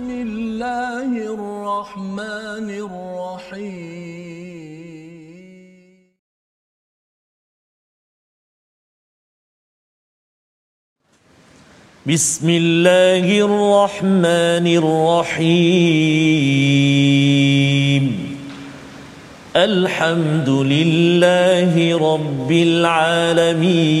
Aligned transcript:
بسم 0.00 0.10
الله 0.10 1.10
الرحمن 1.34 2.70
الرحيم. 2.70 3.60
بسم 12.06 12.50
الله 12.50 13.40
الرحمن 13.40 14.66
الرحيم. 14.80 15.56
الحمد 19.56 20.48
لله 20.48 21.98
رب 22.14 22.52
العالمين. 22.52 24.00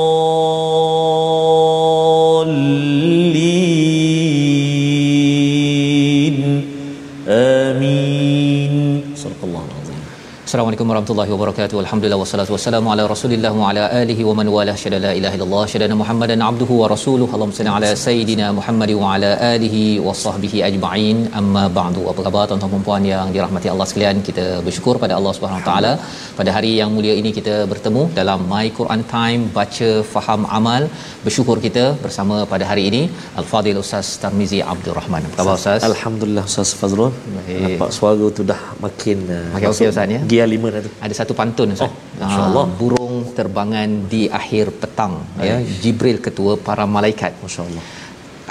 Assalamualaikum 10.51 10.89
warahmatullahi 10.91 11.31
wabarakatuh. 11.33 11.75
Alhamdulillah 11.81 12.17
wassalatu 12.21 12.51
wassalamu 12.53 12.87
ala 12.93 13.03
Rasulillah 13.11 13.51
wa 13.59 13.67
ala 13.67 13.83
alihi 13.99 14.23
wa 14.29 14.33
man 14.39 14.47
wala 14.55 14.73
syada 14.81 14.97
la 15.05 15.11
ilaha 15.19 15.35
illallah 15.37 15.61
syada 15.73 15.95
Muhammadan 16.01 16.41
abduhu 16.47 16.79
wa 16.79 16.87
rasuluhu. 16.93 17.31
Allahumma 17.35 17.55
salli 17.59 17.71
ala 17.75 17.91
sayidina 18.01 18.47
Muhammad 18.57 18.91
wa 19.01 19.11
ala 19.13 19.29
alihi 19.51 19.83
wa 20.07 20.15
sahbihi 20.23 20.57
ajma'in. 20.69 21.19
Amma 21.41 21.63
ba'du. 21.77 22.01
Apa 22.13 22.25
khabar 22.25 22.43
tuan-tuan 22.49 22.73
dan 22.73 22.83
puan 22.87 23.05
yang 23.11 23.29
dirahmati 23.35 23.69
Allah 23.75 23.87
sekalian? 23.91 24.19
Kita 24.29 24.47
bersyukur 24.65 24.95
pada 25.03 25.13
Allah 25.19 25.33
Subhanahu 25.37 25.61
wa 25.61 25.67
taala 25.69 25.93
pada 26.39 26.49
hari 26.57 26.73
yang 26.81 26.91
mulia 26.97 27.15
ini 27.21 27.31
kita 27.37 27.55
bertemu 27.71 28.03
dalam 28.19 28.43
My 28.51 28.65
Quran 28.81 29.03
Time 29.15 29.47
baca 29.59 29.89
faham 30.15 30.43
amal. 30.59 30.89
Bersyukur 31.29 31.57
kita 31.67 31.85
bersama 32.03 32.35
pada 32.55 32.67
hari 32.73 32.85
ini 32.91 33.01
Al-Fadil 33.43 33.81
Ustaz 33.85 34.11
Tarmizi 34.25 34.61
Abdul 34.75 34.97
Rahman. 34.99 35.31
Apa 35.31 35.35
khabar 35.39 35.55
Ustaz? 35.61 35.87
Alhamdulillah 35.91 36.45
Ustaz 36.51 36.75
Fazrul. 36.83 37.09
Baik. 37.39 37.63
Nampak 37.63 37.91
suara 37.99 38.29
tu 38.39 38.49
dah 38.53 38.61
makin 38.87 39.19
uh, 39.39 39.41
Makin 39.55 39.69
okey, 39.73 39.91
Ustaz, 39.95 40.15
ya? 40.17 40.21
Gear 40.41 40.49
5 40.49 40.73
dah 40.73 40.81
tu. 40.81 40.91
ada 41.05 41.13
satu 41.13 41.33
pantun 41.37 41.77
Ustaz. 41.77 41.85
Oh, 41.85 42.25
insya-Allah. 42.25 42.65
Ah, 42.65 42.73
burung 42.81 43.15
terbangan 43.37 43.89
di 44.09 44.25
akhir 44.25 44.73
petang 44.81 45.21
ya 45.37 45.61
Jibril 45.61 46.17
ketua 46.17 46.57
para 46.57 46.89
malaikat. 46.89 47.37
Masya-Allah. 47.45 47.83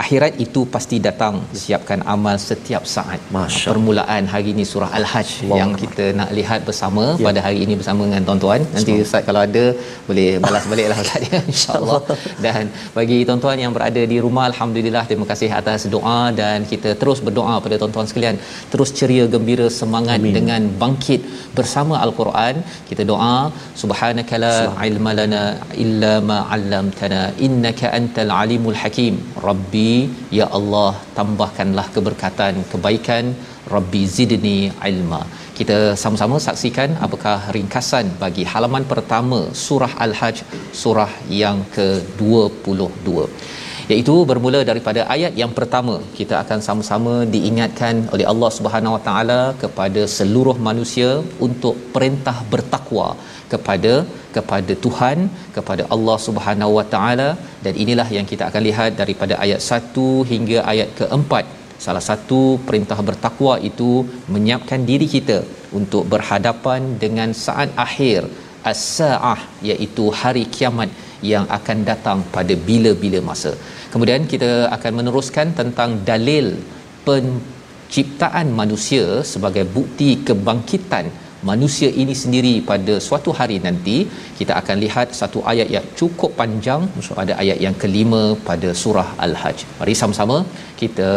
Akhirat 0.02 0.34
itu 0.44 0.60
pasti 0.74 0.96
datang. 1.06 1.34
Siapkan 1.62 2.00
amal 2.12 2.36
setiap 2.48 2.82
saat. 2.92 3.20
Masya 3.36 3.68
Permulaan 3.72 4.24
hari 4.32 4.48
ini 4.54 4.64
surah 4.70 4.88
Al-Hajj 4.98 5.30
Allah 5.44 5.56
yang 5.60 5.70
kita 5.82 6.04
nak 6.20 6.30
lihat 6.38 6.60
bersama 6.68 7.04
Ya. 7.20 7.24
pada 7.28 7.40
hari 7.46 7.58
ini 7.64 7.74
bersama 7.80 8.00
dengan 8.08 8.22
tuan-tuan. 8.28 8.60
Nanti 8.74 8.92
Ustaz 9.06 9.22
kalau 9.28 9.40
ada 9.48 9.64
boleh 10.08 10.28
balas 10.44 10.64
baliklah 10.70 10.98
Ustaz 11.04 11.26
ya 11.32 11.40
insya-Allah. 11.52 11.98
Dan 12.44 12.62
bagi 12.96 13.18
tuan-tuan 13.30 13.58
yang 13.64 13.74
berada 13.76 14.02
di 14.12 14.18
rumah 14.26 14.44
alhamdulillah 14.50 15.04
terima 15.10 15.26
kasih 15.32 15.50
atas 15.60 15.84
doa 15.96 16.20
dan 16.40 16.58
kita 16.72 16.92
terus 17.02 17.20
berdoa 17.26 17.54
pada 17.66 17.76
tuan-tuan 17.82 18.08
sekalian. 18.12 18.38
Terus 18.72 18.92
ceria 19.00 19.26
gembira 19.34 19.68
semangat 19.80 20.18
Amin. 20.24 20.34
dengan 20.38 20.62
bangkit 20.84 21.20
bersama 21.58 21.96
al-Quran. 22.06 22.54
Kita 22.90 23.04
doa 23.12 23.34
subhanakala 23.82 24.52
ilma 24.88 25.12
lana 25.20 25.44
illa 25.84 26.14
ma 26.30 26.40
'allamtana 26.48 27.22
innaka 27.48 27.86
antal 28.00 28.32
alimul 28.42 28.78
hakim. 28.84 29.16
Rabbi 29.48 29.89
ya 30.38 30.46
Allah 30.58 30.90
tambahkanlah 31.18 31.86
keberkatan 31.94 32.54
kebaikan 32.72 33.24
Rabbi 33.74 34.02
zidni 34.16 34.58
ilma. 34.90 35.22
Kita 35.58 35.78
sama-sama 36.02 36.36
saksikan 36.46 36.90
apakah 37.06 37.38
ringkasan 37.56 38.06
bagi 38.22 38.44
halaman 38.52 38.84
pertama 38.92 39.40
surah 39.64 39.92
Al-Hajj 40.06 40.38
surah 40.82 41.12
yang 41.42 41.58
ke-22 41.76 43.08
iaitu 43.92 44.14
bermula 44.30 44.60
daripada 44.70 45.00
ayat 45.14 45.32
yang 45.42 45.52
pertama. 45.58 45.94
Kita 46.18 46.34
akan 46.42 46.58
sama-sama 46.66 47.14
diingatkan 47.34 47.94
oleh 48.14 48.26
Allah 48.32 48.50
Subhanahu 48.58 48.94
Wa 48.96 49.02
Taala 49.08 49.40
kepada 49.62 50.02
seluruh 50.16 50.56
manusia 50.68 51.10
untuk 51.46 51.76
perintah 51.94 52.36
bertakwa 52.52 53.08
kepada 53.52 53.94
kepada 54.36 54.72
Tuhan 54.84 55.18
kepada 55.56 55.84
Allah 55.94 56.18
Subhanahu 56.26 56.74
Wa 56.78 56.86
Taala. 56.94 57.30
Dan 57.64 57.74
inilah 57.84 58.08
yang 58.16 58.28
kita 58.32 58.44
akan 58.50 58.62
lihat 58.68 58.90
daripada 59.00 59.36
ayat 59.46 59.62
1 59.80 60.30
hingga 60.32 60.58
ayat 60.74 60.90
keempat. 61.00 61.46
Salah 61.84 62.04
satu 62.10 62.40
perintah 62.68 62.98
bertakwa 63.08 63.54
itu 63.70 63.90
menyiapkan 64.34 64.80
diri 64.90 65.06
kita 65.16 65.38
untuk 65.78 66.04
berhadapan 66.12 66.80
dengan 67.04 67.30
saat 67.44 67.68
akhir 67.86 68.20
as-saah 68.70 69.40
iaitu 69.68 70.04
hari 70.20 70.44
kiamat 70.56 70.90
yang 71.22 71.44
akan 71.58 71.84
datang 71.84 72.18
pada 72.34 72.54
bila-bila 72.68 73.20
masa. 73.30 73.52
Kemudian 73.92 74.24
kita 74.24 74.72
akan 74.76 74.92
meneruskan 75.04 75.52
tentang 75.52 76.00
dalil 76.10 76.56
penciptaan 77.04 78.48
manusia 78.60 79.20
sebagai 79.32 79.64
bukti 79.68 80.24
kebangkitan 80.26 81.08
manusia 81.48 81.88
ini 82.02 82.14
sendiri 82.22 82.52
pada 82.70 82.94
suatu 83.06 83.30
hari 83.38 83.56
nanti 83.66 83.96
kita 84.38 84.52
akan 84.60 84.76
lihat 84.84 85.08
satu 85.20 85.38
ayat 85.52 85.68
yang 85.76 85.86
cukup 86.00 86.32
panjang. 86.40 86.82
Pada 87.20 87.32
ayat 87.42 87.58
yang 87.64 87.76
kelima 87.82 88.22
pada 88.48 88.68
surah 88.82 89.08
al-hajj. 89.24 89.58
Mari 89.80 89.94
sama-sama 90.00 90.36
kita 90.82 91.10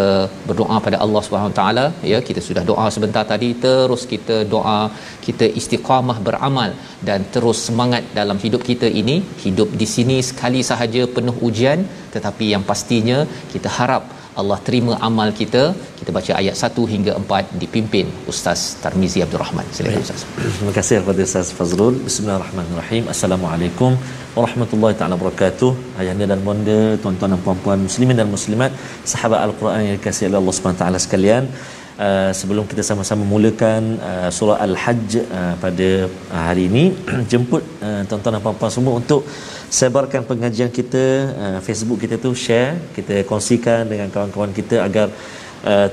berdoa 0.48 0.78
pada 0.88 0.98
Allah 1.06 1.22
Subhanahu 1.28 1.56
taala. 1.60 1.86
Ya 2.12 2.20
kita 2.30 2.44
sudah 2.48 2.64
doa 2.72 2.88
sebentar 2.96 3.24
tadi. 3.34 3.50
Terus 3.66 4.04
kita 4.14 4.38
doa 4.56 4.80
kita 5.28 5.48
istiqamah 5.62 6.18
beramal 6.28 6.72
dan 7.10 7.22
terus 7.36 7.60
semangat 7.68 8.04
dalam 8.20 8.40
hidup 8.46 8.64
kita 8.72 8.90
ini. 9.04 9.18
Hidup 9.46 9.72
di 9.84 9.90
sini 9.96 10.18
sekali 10.32 10.64
sahaja 10.72 11.04
penuh 11.18 11.38
ujian. 11.50 11.82
Tetapi 12.16 12.48
yang 12.56 12.66
pastinya 12.72 13.20
kita 13.54 13.72
harap 13.80 14.04
Allah 14.42 14.58
terima 14.68 14.94
amal 15.08 15.30
kita. 15.40 15.64
Kita 16.00 16.12
baca 16.18 16.32
ayat 16.42 16.56
1 16.68 16.86
hingga 16.94 17.12
4 17.20 17.62
dipimpin 17.62 18.06
Ustaz 18.32 18.62
Tarmizi 18.84 19.20
Abdul 19.26 19.42
Rahman. 19.44 19.66
Silakan 19.76 20.02
Ustaz. 20.06 20.22
Terima 20.58 20.74
kasih 20.78 20.96
kepada 21.02 21.22
Ustaz 21.30 21.50
Fazrul. 21.58 21.96
Bismillahirrahmanirrahim. 22.08 23.04
Assalamualaikum 23.14 23.92
warahmatullahi 24.38 24.98
taala 25.00 25.16
wabarakatuh. 25.20 25.72
Ayahanda 26.02 26.28
dan 26.34 26.42
bonda, 26.48 26.80
tuan-tuan 27.04 27.32
dan 27.36 27.42
puan-puan 27.46 27.80
muslimin 27.88 28.18
dan 28.22 28.30
muslimat, 28.36 28.74
sahabat 29.14 29.40
Al-Quran 29.48 29.82
yang 29.88 29.96
dikasihi 30.00 30.28
oleh 30.32 30.40
Allah 30.42 30.56
Subhanahu 30.58 30.82
taala 30.84 31.00
sekalian. 31.06 31.46
Uh, 31.94 32.34
sebelum 32.34 32.66
kita 32.66 32.82
sama-sama 32.82 33.22
mulakan 33.22 34.02
uh, 34.02 34.30
surah 34.34 34.58
Al-Hajj 34.66 35.30
uh, 35.30 35.54
pada 35.62 36.10
hari 36.34 36.66
ini 36.66 36.90
jemput 37.30 37.62
uh, 37.86 38.02
tuan-tuan 38.10 38.34
dan 38.34 38.42
puan-puan 38.42 38.74
semua 38.74 38.98
untuk 38.98 39.22
sebarkan 39.70 40.26
pengajian 40.26 40.74
kita 40.74 41.06
uh, 41.38 41.60
Facebook 41.62 42.02
kita 42.02 42.18
tu 42.18 42.34
share 42.34 42.82
kita 42.98 43.22
kongsikan 43.30 43.86
dengan 43.86 44.10
kawan-kawan 44.10 44.50
kita 44.58 44.82
agar 44.82 45.14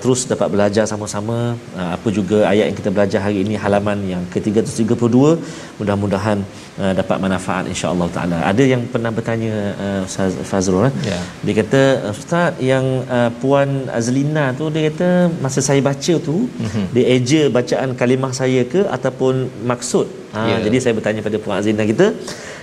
terus 0.02 0.20
dapat 0.32 0.48
belajar 0.54 0.84
sama-sama 0.92 1.54
uh, 1.78 1.90
apa 1.96 2.08
juga 2.18 2.38
ayat 2.52 2.64
yang 2.70 2.78
kita 2.80 2.90
belajar 2.96 3.20
hari 3.26 3.46
ini 3.46 3.54
halaman 3.64 3.98
yang 4.12 4.22
ke-332 4.32 5.16
mudah-mudahan 5.78 6.38
uh, 6.82 6.92
dapat 7.00 7.16
manfaat 7.22 7.64
insya-Allah 7.72 8.08
taala. 8.16 8.38
Ada 8.50 8.64
yang 8.72 8.82
pernah 8.92 9.12
bertanya 9.18 9.54
uh, 9.84 10.08
Ustaz 10.08 10.34
Fazrul 10.50 10.90
eh? 10.90 10.92
Ya. 11.10 11.20
Dia 11.46 11.54
kata 11.62 11.82
ustaz 12.12 12.58
yang 12.70 13.06
uh, 13.16 13.30
puan 13.42 13.86
Azlina 13.98 14.44
tu 14.58 14.66
dia 14.74 14.90
kata 14.90 15.08
masa 15.44 15.60
saya 15.68 15.80
baca 15.90 16.14
tu 16.28 16.36
mm-hmm. 16.50 16.84
dia 16.94 17.04
eja 17.16 17.42
bacaan 17.58 17.90
kalimah 18.00 18.32
saya 18.40 18.62
ke 18.74 18.82
ataupun 18.96 19.46
maksud. 19.72 20.06
Ha, 20.34 20.40
Ya. 20.50 20.56
jadi 20.66 20.76
saya 20.82 20.94
bertanya 20.98 21.22
pada 21.26 21.38
puan 21.42 21.58
Azlina 21.58 21.82
kita 21.92 22.06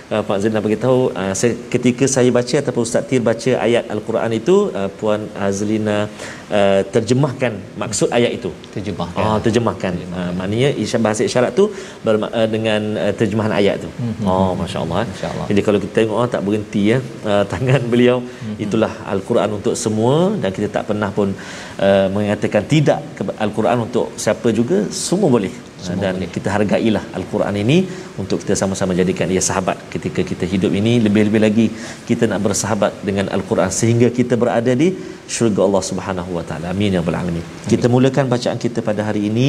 Uh, 0.08 0.24
Pak 0.28 0.40
Zainal 0.40 0.64
beritahu 0.64 1.12
uh, 1.12 1.34
saya, 1.36 1.52
ketika 1.72 2.04
saya 2.08 2.32
baca 2.32 2.54
ataupun 2.60 2.82
Ustaz 2.88 3.04
Tir 3.08 3.20
baca 3.20 3.50
ayat 3.66 3.84
Al-Quran 3.94 4.30
itu 4.40 4.72
uh, 4.72 4.88
Puan 4.98 5.28
Azlina 5.46 6.08
uh, 6.48 6.80
terjemahkan 6.94 7.52
maksud 7.82 8.08
ayat 8.18 8.40
itu 8.40 8.48
Terjemahkan. 8.72 9.20
Oh, 9.20 9.36
terjemahkan. 9.46 9.92
Uh, 10.08 10.32
maknanya 10.38 10.70
isyarat 10.80 11.04
bahasa 11.04 11.22
isyarat 11.28 11.52
tu 11.52 11.68
berma- 12.06 12.32
uh, 12.32 12.48
dengan 12.54 12.80
uh, 13.04 13.12
terjemahan 13.20 13.52
ayat 13.60 13.84
tu. 13.84 13.90
Mm-hmm. 13.92 14.24
Oh, 14.32 14.56
masya-Allah. 14.56 15.04
Masya-Allah. 15.12 15.46
Jadi 15.52 15.60
kalau 15.66 15.78
kita 15.84 15.92
tengok 16.00 16.16
oh, 16.24 16.28
tak 16.34 16.42
berhenti 16.46 16.82
ya 16.92 16.98
uh, 17.28 17.44
tangan 17.52 17.80
beliau 17.92 18.18
mm-hmm. 18.24 18.64
itulah 18.64 18.92
al-Quran 19.12 19.60
untuk 19.60 19.76
semua 19.76 20.32
dan 20.40 20.50
kita 20.56 20.68
tak 20.72 20.84
pernah 20.88 21.12
pun 21.12 21.36
uh, 21.84 22.06
mengatakan 22.16 22.64
tidak 22.64 23.00
Al-Quran 23.44 23.84
untuk 23.84 24.16
siapa 24.16 24.48
juga 24.56 24.88
semua 24.88 25.28
boleh. 25.36 25.67
Dan 26.02 26.14
boleh. 26.18 26.30
kita 26.34 26.48
hargailah 26.54 27.02
al-Quran 27.18 27.54
ini 27.62 27.76
untuk 28.22 28.38
kita 28.42 28.54
sama-sama 28.60 28.92
jadikan 29.00 29.30
ia 29.34 29.42
sahabat 29.48 29.76
ketika 29.94 30.20
kita 30.30 30.44
hidup 30.52 30.72
ini. 30.80 30.92
Lebih-lebih 31.06 31.40
lagi 31.46 31.66
kita 32.08 32.24
nak 32.30 32.40
bersahabat 32.46 32.92
dengan 33.08 33.26
al-Quran 33.36 33.70
sehingga 33.80 34.08
kita 34.18 34.34
berada 34.42 34.72
di 34.82 34.88
syurga 35.36 35.60
Allah 35.68 35.82
Subhanahu 35.90 36.30
wa 36.38 36.44
taala. 36.48 36.66
Amin 36.74 36.90
ya 36.96 37.00
rabbal 37.02 37.18
alamin. 37.22 37.44
Kita 37.72 37.86
mulakan 37.94 38.24
bacaan 38.34 38.58
kita 38.64 38.78
pada 38.90 39.02
hari 39.08 39.22
ini 39.30 39.48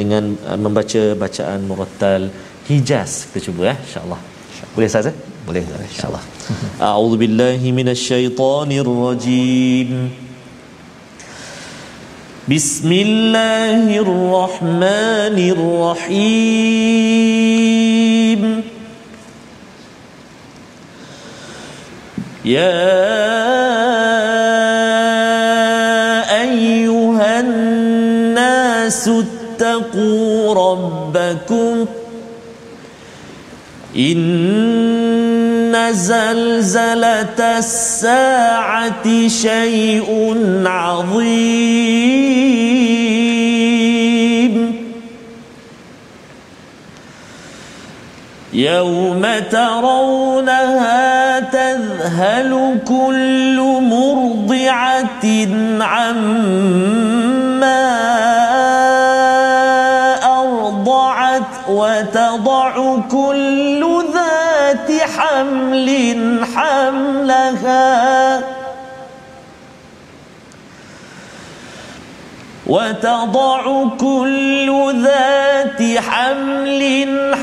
dengan 0.00 0.22
uh, 0.50 0.58
membaca 0.64 1.02
bacaan 1.24 1.58
murattal 1.70 2.22
Hijaz. 2.68 3.12
Kita 3.32 3.38
cuba 3.48 3.62
ya 3.72 3.76
insyaallah. 3.86 4.20
Boleh 4.76 4.88
Ustaz 4.92 5.06
eh? 5.10 5.16
boleh 5.46 5.62
insyaallah. 5.90 6.24
A'udzubillahi 6.88 7.68
minasyaitonirrajim 7.78 9.88
بسم 12.50 12.92
الله 12.92 13.98
الرحمن 13.98 15.38
الرحيم 16.10 17.20
يا 22.44 22.90
ايها 26.42 27.40
الناس 27.40 29.08
اتقوا 29.08 30.54
ربكم 30.54 31.86
ان 35.74 35.92
زلزله 35.92 37.58
الساعة 37.58 39.28
شيء 39.28 40.36
عظيم. 40.66 41.90
يوم 48.52 49.26
ترونها 49.50 51.40
تذهل 51.40 52.78
كل 52.88 53.58
مرضعه 53.80 55.24
عما 55.80 56.80
ارضعت 60.24 61.42
وتضع 61.68 62.98
كل 63.10 64.02
حمل 65.04 66.40
حملها. 66.54 68.40
وتضع 72.66 73.84
كل 74.00 74.92
ذات 75.02 75.98
حمل 75.98 76.82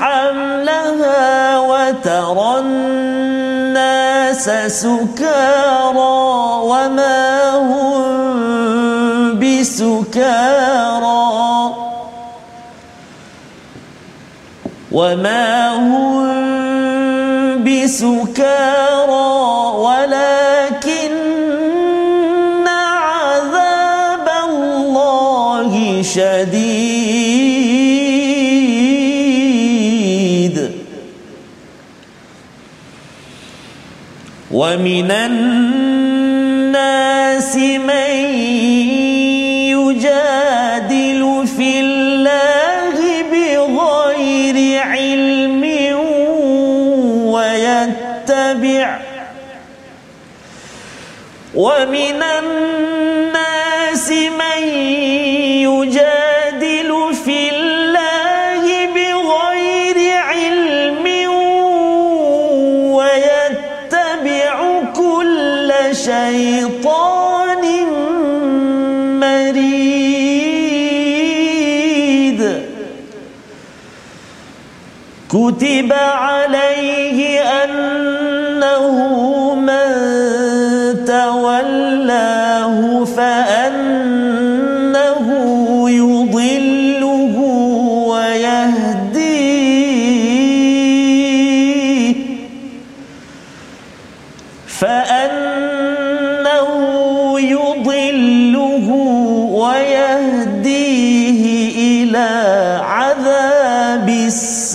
حملها 0.01 1.59
وترى 1.59 2.59
الناس 2.59 4.49
سكارى 4.67 6.17
وما 6.63 7.55
هم 7.55 8.07
بسكارى. 9.39 11.07
وما 14.91 15.69
هم 15.75 16.66
بسكارى 17.67 19.31
ولكن 19.85 21.11
عذاب 22.67 24.27
الله 24.49 26.01
شديد. 26.01 27.37
ومن 34.51 35.11
الناس 35.11 35.76
ومن 51.57 52.21
الناس 52.21 54.11
من 54.11 54.61
يجادل 55.65 57.13
في 57.25 57.49
الله 57.49 58.63
بغير 58.93 59.97
علم 60.17 61.05
ويتبع 62.93 64.55
كل 64.95 65.69
شيطان 65.93 67.65
مريد. 69.19 70.67
كتب 75.29 75.91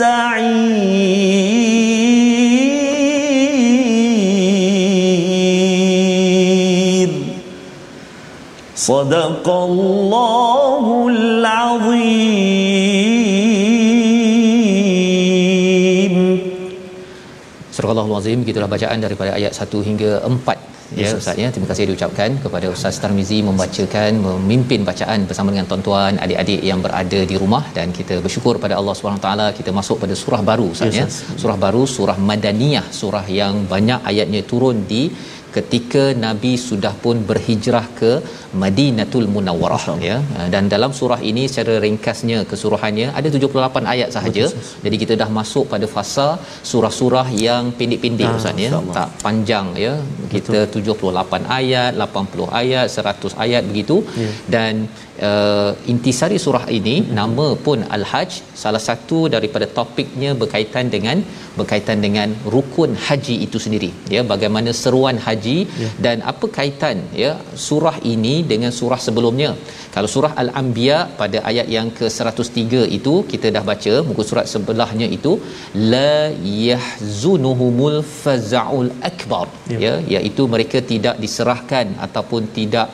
السعير 0.02 0.18
صدق 8.74 9.46
الله 9.70 10.86
العظيم 11.14 12.58
Surah 17.78 17.94
Allahul 17.94 18.18
Azim 18.18 18.42
gitulah 18.42 18.66
bacaan 18.66 18.98
daripada 18.98 19.38
ayat 19.38 19.54
1 19.54 19.70
hingga 19.86 20.26
4 20.26 20.71
ya 20.97 21.03
Yes, 21.03 21.13
Ustaz 21.21 21.37
ya. 21.43 21.49
Terima 21.55 21.69
kasih 21.71 21.85
diucapkan 21.91 22.31
kepada 22.45 22.67
Ustaz 22.75 23.01
Tarmizi 23.03 23.39
membacakan 23.49 24.11
memimpin 24.27 24.81
bacaan 24.91 25.21
bersama 25.31 25.49
dengan 25.55 25.67
tuan-tuan 25.71 26.21
adik-adik 26.25 26.61
yang 26.71 26.81
berada 26.87 27.21
di 27.31 27.37
rumah. 27.43 27.63
Dan 27.77 27.91
kita 27.99 28.17
bersyukur 28.27 28.55
pada 28.65 28.77
Allah 28.81 28.95
Subhanahu 28.99 29.23
taala 29.27 29.47
kita 29.59 29.73
masuk 29.81 29.99
pada 30.05 30.17
surah 30.23 30.43
baru 30.51 30.67
Ustaz 30.77 30.95
ya. 31.01 31.07
Yes, 31.07 31.17
surah 31.43 31.59
baru 31.67 31.83
surah 31.97 32.19
Madaniyah. 32.31 32.87
Surah 33.01 33.27
yang 33.41 33.55
banyak 33.75 34.01
ayatnya 34.13 34.43
turun 34.53 34.79
di 34.93 35.03
ketika 35.57 36.03
Nabi 36.25 36.53
sudah 36.69 36.95
pun 37.05 37.17
berhijrah 37.31 37.87
ke 38.01 38.13
Madinatul 38.63 39.27
Munawwarah 39.35 39.85
ya. 40.09 40.17
Dan 40.55 40.65
dalam 40.75 40.93
surah 40.99 41.21
ini 41.31 41.45
secara 41.51 41.75
ringkasnya 41.85 42.39
keseluruhannya 42.51 43.09
ada 43.19 43.29
78 43.35 43.93
ayat 43.95 44.09
sahaja. 44.17 44.45
Jadi 44.85 44.97
kita 45.03 45.15
dah 45.23 45.29
masuk 45.39 45.65
pada 45.73 45.87
fasa 45.95 46.29
surah-surah 46.71 47.27
yang 47.47 47.65
pendek-pendek 47.81 48.29
Ah, 48.31 48.39
ustaz 48.41 48.65
ya. 48.65 48.71
Tak 48.99 49.09
panjang 49.25 49.69
ya. 49.85 49.95
Kita 50.35 50.59
78 50.77 51.43
ayat 51.61 51.93
80 52.07 52.49
ayat 52.63 52.87
100 52.99 53.35
ayat 53.47 53.63
begitu. 53.71 53.99
Ya. 54.23 54.31
dan 54.55 54.75
uh, 55.29 55.71
intisari 55.93 56.39
surah 56.45 56.65
ini 56.79 56.95
nama 57.19 57.47
pun 57.67 57.79
Al-Hajj 57.97 58.33
salah 58.63 58.83
satu 58.89 59.19
daripada 59.35 59.67
topiknya 59.79 60.31
berkaitan 60.43 60.87
dengan 60.95 61.19
berkaitan 61.59 61.99
dengan 62.07 62.29
rukun 62.55 62.93
haji 63.07 63.37
itu 63.47 63.59
sendiri 63.65 63.91
ya 64.15 64.23
bagaimana 64.33 64.73
seruan 64.83 65.19
haji 65.27 65.59
Ya. 65.83 65.89
dan 66.05 66.17
apa 66.31 66.47
kaitan 66.57 66.97
ya 67.23 67.31
surah 67.67 67.97
ini 68.13 68.35
dengan 68.53 68.73
surah 68.79 68.99
sebelumnya 69.07 69.51
kalau 69.95 70.09
surah 70.15 70.33
al-anbiya 70.43 70.99
pada 71.21 71.39
ayat 71.51 71.67
yang 71.77 71.89
ke-103 71.99 72.61
itu 72.99 73.15
kita 73.33 73.49
dah 73.57 73.65
baca 73.71 73.95
muka 74.09 74.23
surat 74.31 74.47
sebelahnya 74.55 75.07
itu 75.17 75.33
la 75.95 76.13
yahzunuhumul 76.69 77.99
fazaul 78.23 78.91
akbar 79.11 79.47
Ya. 79.73 79.79
ya 79.83 79.95
iaitu 80.15 80.43
mereka 80.55 80.79
tidak 80.93 81.17
diserahkan 81.25 81.87
ataupun 82.07 82.43
tidak 82.59 82.89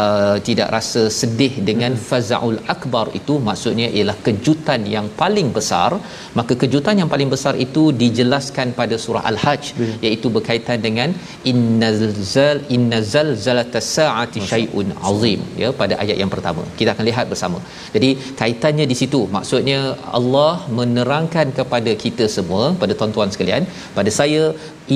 uh, 0.00 0.36
tidak 0.48 0.68
rasa 0.76 1.02
sedih 1.20 1.52
dengan 1.68 1.92
Hmm. 1.94 2.04
fazaul 2.08 2.58
akbar 2.74 3.06
itu 3.18 3.34
maksudnya 3.48 3.88
ialah 3.96 4.16
kejutan 4.26 4.80
yang 4.94 5.06
paling 5.20 5.48
besar. 5.58 5.90
Maka 6.38 6.52
kejutan 6.62 7.00
yang 7.00 7.10
paling 7.12 7.30
besar 7.34 7.54
itu 7.66 7.82
dijelaskan 8.02 8.68
pada 8.78 8.96
surah 9.04 9.24
al-hajj 9.30 9.64
iaitu 10.06 10.26
berkaitan 10.36 10.78
dengan 10.86 11.10
innazal 11.52 12.58
innazal 12.76 13.28
zalatas 13.46 13.88
saati 13.96 14.42
syai'un 14.52 14.90
azim 15.10 15.40
ya 15.62 15.70
pada 15.80 15.94
ayat 16.04 16.16
yang 16.22 16.32
pertama. 16.34 16.64
Kita 16.80 16.90
akan 16.94 17.06
lihat 17.10 17.26
bersama. 17.32 17.60
Jadi 17.96 18.10
kaitannya 18.40 18.86
di 18.92 18.98
situ. 19.02 19.22
Maksudnya 19.36 19.80
Allah 20.18 20.52
menerangkan 20.80 21.48
kepada 21.60 21.94
kita 22.04 22.26
semua 22.36 22.64
pada 22.82 22.92
tuan-tuan 22.98 23.30
sekalian 23.34 23.64
pada 23.98 24.10
saya 24.20 24.42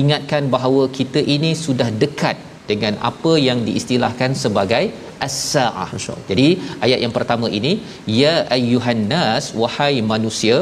ingatkan 0.01 0.43
bahawa 0.55 0.83
kita 0.99 1.19
ini 1.35 1.51
sudah 1.65 1.89
dekat 2.03 2.37
dengan 2.71 2.95
apa 3.09 3.33
yang 3.47 3.61
diistilahkan 3.67 4.33
sebagai 4.43 4.83
as-saah. 5.27 5.89
Jadi 6.29 6.47
ayat 6.85 6.99
yang 7.05 7.13
pertama 7.17 7.47
ini 7.59 7.73
ya 8.21 8.35
ayyuhan 8.57 9.01
nas 9.13 9.47
wahai 9.61 9.95
manusia 10.13 10.57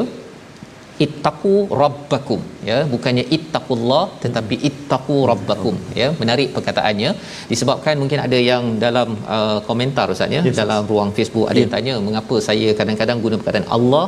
ittaqu 1.05 1.53
rabbakum. 1.81 2.39
Ya 2.69 2.77
bukannya 2.93 3.23
ittaqullah 3.37 4.03
tetapi 4.23 4.55
ittaqu 4.69 5.17
rabbakum. 5.31 5.75
Ya 6.01 6.07
menarik 6.21 6.49
perkataannya. 6.57 7.11
Disebabkan 7.51 7.95
mungkin 8.01 8.19
ada 8.25 8.39
yang 8.51 8.63
dalam 8.85 9.09
uh, 9.35 9.59
komentar 9.67 10.05
ustaz 10.15 10.35
ya 10.37 10.41
Yes, 10.47 10.57
dalam 10.61 10.81
ruang 10.91 11.11
Facebook 11.17 11.47
ada 11.51 11.59
yang 11.63 11.71
tanya 11.75 11.93
mengapa 12.07 12.35
saya 12.47 12.69
kadang-kadang 12.79 13.17
guna 13.25 13.35
perkataan 13.41 13.67
Allah 13.77 14.05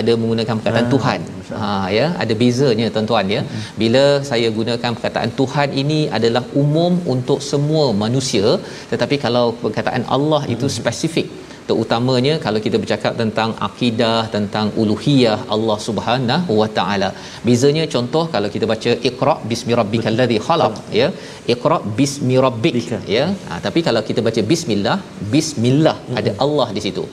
ada 0.00 0.12
menggunakan 0.22 0.54
perkataan 0.60 0.88
Ah, 0.88 0.92
Tuhan? 0.94 1.20
ha 1.60 1.68
ya 1.98 2.06
ada 2.22 2.34
bezanya 2.42 2.86
tuan-tuan 2.94 3.26
ya. 3.36 3.40
Bila 3.82 4.04
saya 4.30 4.48
gunakan 4.58 4.90
perkataan 4.98 5.30
Tuhan 5.40 5.68
ini 5.82 6.00
adalah 6.18 6.42
umum 6.62 6.92
untuk 7.14 7.38
semua 7.50 7.86
manusia 8.04 8.48
tetapi 8.92 9.18
kalau 9.26 9.44
perkataan 9.62 10.04
Allah 10.16 10.42
itu 10.54 10.66
spesifik 10.78 11.28
terutamanya 11.70 12.34
kalau 12.44 12.60
kita 12.66 12.76
bercakap 12.82 13.12
tentang 13.22 13.50
akidah 13.68 14.18
tentang 14.36 14.66
uluhiyah 14.82 15.38
Allah 15.54 15.78
Subhanahu 15.88 16.52
wa 16.60 16.68
taala. 16.78 17.10
Bezanya 17.48 17.84
contoh 17.94 18.24
kalau 18.34 18.48
kita 18.54 18.68
baca 18.72 18.92
Iqra 19.10 19.34
bismi 19.50 19.74
rabbikal 19.80 20.16
ladzi 20.20 20.38
khalaq 20.46 20.76
ya. 21.00 21.08
Iqra 21.54 21.78
bismi 21.98 22.36
rabbik 22.46 22.76
ya. 23.16 23.24
Ha, 23.48 23.60
tapi 23.66 23.82
kalau 23.88 24.02
kita 24.08 24.22
baca 24.28 24.42
bismillah, 24.52 24.96
bismillah 25.34 25.96
ada 26.20 26.32
Allah 26.46 26.68
di 26.78 26.82
situ. 26.86 27.04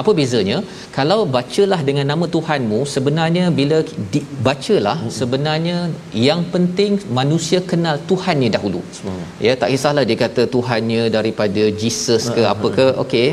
Apa 0.00 0.10
bezanya? 0.18 0.58
Kalau 0.96 1.18
bacalah 1.36 1.80
dengan 1.88 2.06
nama 2.12 2.26
Tuhanmu 2.34 2.78
sebenarnya 2.94 3.44
bila 3.58 3.78
dibacalah 4.14 4.96
sebenarnya 5.18 5.76
yang 6.28 6.40
penting 6.54 6.92
manusia 7.18 7.60
kenal 7.70 7.96
Tuhannya 8.10 8.48
dahulu. 8.56 8.80
Ya 9.46 9.52
tak 9.60 9.70
kisahlah 9.74 10.04
dia 10.10 10.18
kata 10.24 10.42
Tuhannya 10.54 11.02
daripada 11.16 11.64
Jesus 11.82 12.24
ke 12.36 12.42
apa 12.54 12.68
ke. 12.76 12.86
okey. 13.04 13.28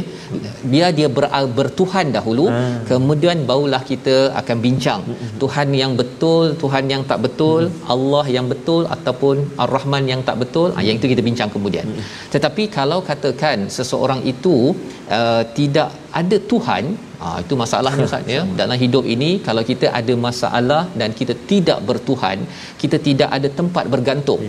Biar 0.72 0.90
dia 0.98 1.08
ber, 1.18 1.26
bertuhan 1.58 2.08
dahulu 2.18 2.46
kemudian 2.92 3.38
barulah 3.50 3.82
kita 3.92 4.18
akan 4.42 4.58
bincang. 4.66 5.02
Tuhan 5.44 5.70
yang 5.82 5.94
betul 6.02 6.46
Tuhan 6.64 6.86
yang 6.94 7.04
tak 7.12 7.20
betul 7.26 7.64
Allah 7.96 8.26
yang 8.36 8.48
betul 8.54 8.84
ataupun 8.96 9.36
Ar-Rahman 9.64 10.06
yang 10.14 10.22
tak 10.30 10.38
betul 10.44 10.68
ah, 10.78 10.84
yang 10.88 10.98
itu 11.00 11.10
kita 11.14 11.24
bincang 11.30 11.50
kemudian. 11.56 11.88
Tetapi 12.34 12.64
kalau 12.78 13.00
katakan 13.12 13.58
seseorang 13.78 14.22
itu 14.34 14.56
uh, 15.18 15.44
tidak 15.58 15.90
ada 16.20 16.38
Tuhan 16.52 16.84
ah, 17.26 17.38
itu 17.44 17.56
masalahnya 17.64 18.06
Ustaz 18.10 18.34
ya. 18.36 18.42
Dalam 18.62 18.78
hidup 18.84 19.06
ini 19.16 19.30
kalau 19.48 19.64
kita 19.72 19.88
ada 20.00 20.14
masalah 20.28 20.84
dan 21.02 21.10
kita 21.20 21.36
tidak 21.52 21.80
bertuhan 21.90 22.40
kita 22.82 23.00
tidak 23.08 23.30
ada 23.38 23.50
tempat 23.62 23.86
bergantung. 23.96 24.44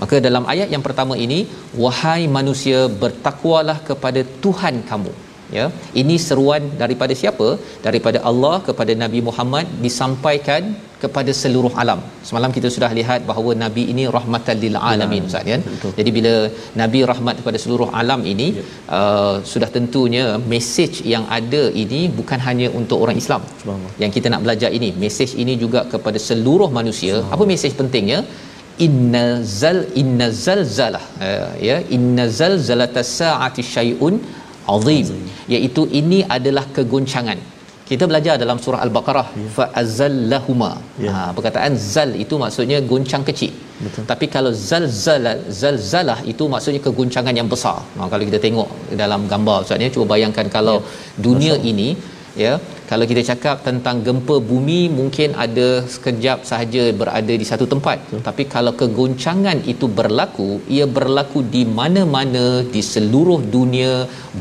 Maka 0.00 0.16
dalam 0.26 0.44
ayat 0.52 0.68
yang 0.74 0.84
pertama 0.86 1.14
ini 1.26 1.38
wahai 1.84 2.22
manusia 2.38 2.78
bertakwalah 3.02 3.78
kepada 3.88 4.20
Tuhan 4.44 4.76
kamu 4.90 5.12
ya. 5.58 5.66
Ini 6.02 6.16
seruan 6.28 6.64
daripada 6.82 7.14
siapa? 7.22 7.48
Daripada 7.86 8.20
Allah 8.30 8.56
kepada 8.68 8.94
Nabi 9.04 9.22
Muhammad 9.28 9.66
disampaikan 9.86 10.62
kepada 11.02 11.32
seluruh 11.40 11.72
alam. 11.82 12.00
Semalam 12.28 12.50
kita 12.56 12.68
sudah 12.74 12.88
lihat 12.98 13.20
bahawa 13.30 13.50
nabi 13.62 13.82
ini 13.92 14.04
rahmatan 14.16 14.56
lil 14.64 14.76
alamin 14.90 15.24
ustaz 15.28 15.44
kan 15.50 15.60
jadi 15.98 16.10
bila 16.16 16.32
nabi 16.82 17.00
rahmat 17.10 17.34
kepada 17.40 17.58
seluruh 17.64 17.88
alam 18.00 18.22
ini 18.32 18.46
Ya. 18.56 18.62
uh, 18.96 19.36
sudah 19.52 19.68
tentunya 19.76 20.24
mesej 20.52 20.92
yang 21.12 21.24
ada 21.38 21.62
ini 21.82 22.00
bukan 22.18 22.40
hanya 22.46 22.68
untuk 22.80 22.98
orang 23.04 23.18
Islam. 23.22 23.42
Yang 24.02 24.10
kita 24.16 24.26
nak 24.32 24.42
belajar 24.46 24.70
ini 24.78 24.90
mesej 25.04 25.30
ini 25.42 25.54
juga 25.64 25.82
kepada 25.92 26.18
seluruh 26.28 26.70
manusia. 26.78 27.16
Apa 27.36 27.44
mesej 27.52 27.74
pentingnya 27.80 28.20
innazal 28.86 29.80
innazalzalah 30.02 31.04
uh, 31.28 31.50
ya. 31.68 31.76
Innazalzalatas 31.98 33.12
saati 33.20 33.64
syai'un 33.74 34.16
azim 34.74 35.06
iaitu 35.56 35.84
ini 36.00 36.18
adalah 36.36 36.64
kegoncangan 36.78 37.38
kita 37.90 38.04
belajar 38.10 38.34
dalam 38.42 38.58
surah 38.64 38.80
al-baqarah 38.86 39.26
Ya. 39.42 39.48
fa 39.56 39.64
azallahuma 39.82 40.70
Ya. 41.04 41.10
ha 41.14 41.20
perkataan 41.36 41.74
zal 41.92 42.10
itu 42.24 42.34
maksudnya 42.42 42.78
goncang 42.92 43.24
kecil 43.28 43.52
Betul. 43.84 44.02
tapi 44.10 44.26
kalau 44.34 44.50
zalzala 44.70 45.32
zalzalah 45.62 46.18
itu 46.32 46.44
maksudnya 46.54 46.80
kegoncangan 46.86 47.34
yang 47.40 47.48
besar 47.54 47.78
ha, 47.96 48.08
kalau 48.12 48.22
kita 48.28 48.40
tengok 48.46 48.68
dalam 49.02 49.22
gambar 49.32 49.58
ustaz 49.66 49.84
ya 49.86 49.90
cuba 49.96 50.06
bayangkan 50.14 50.46
kalau 50.56 50.76
dunia 51.26 51.54
ini 51.72 51.88
ya 52.44 52.52
kalau 52.90 53.04
kita 53.10 53.22
cakap 53.30 53.56
tentang 53.66 53.96
gempa 54.06 54.36
bumi 54.50 54.80
mungkin 54.98 55.28
ada 55.44 55.68
sekejap 55.94 56.38
sahaja 56.50 56.82
berada 57.00 57.34
di 57.42 57.46
satu 57.50 57.66
tempat. 57.72 57.98
Tapi 58.28 58.42
kalau 58.54 58.72
kegoncangan 58.80 59.58
itu 59.72 59.88
berlaku 59.98 60.48
ia 60.76 60.86
berlaku 60.98 61.40
di 61.54 61.62
mana-mana 61.78 62.46
di 62.74 62.82
seluruh 62.92 63.40
dunia 63.56 63.92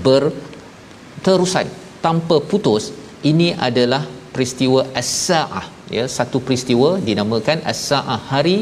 berterusan 0.06 1.68
tanpa 2.06 2.38
putus. 2.52 2.86
Ini 3.32 3.48
adalah 3.68 4.04
peristiwa 4.36 4.82
as-saah. 5.02 5.66
Ya 5.98 6.06
satu 6.18 6.38
peristiwa 6.46 6.90
dinamakan 7.08 7.60
as-saah 7.72 8.20
hari 8.34 8.58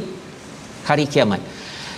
hari 0.87 1.05
kiamat 1.13 1.41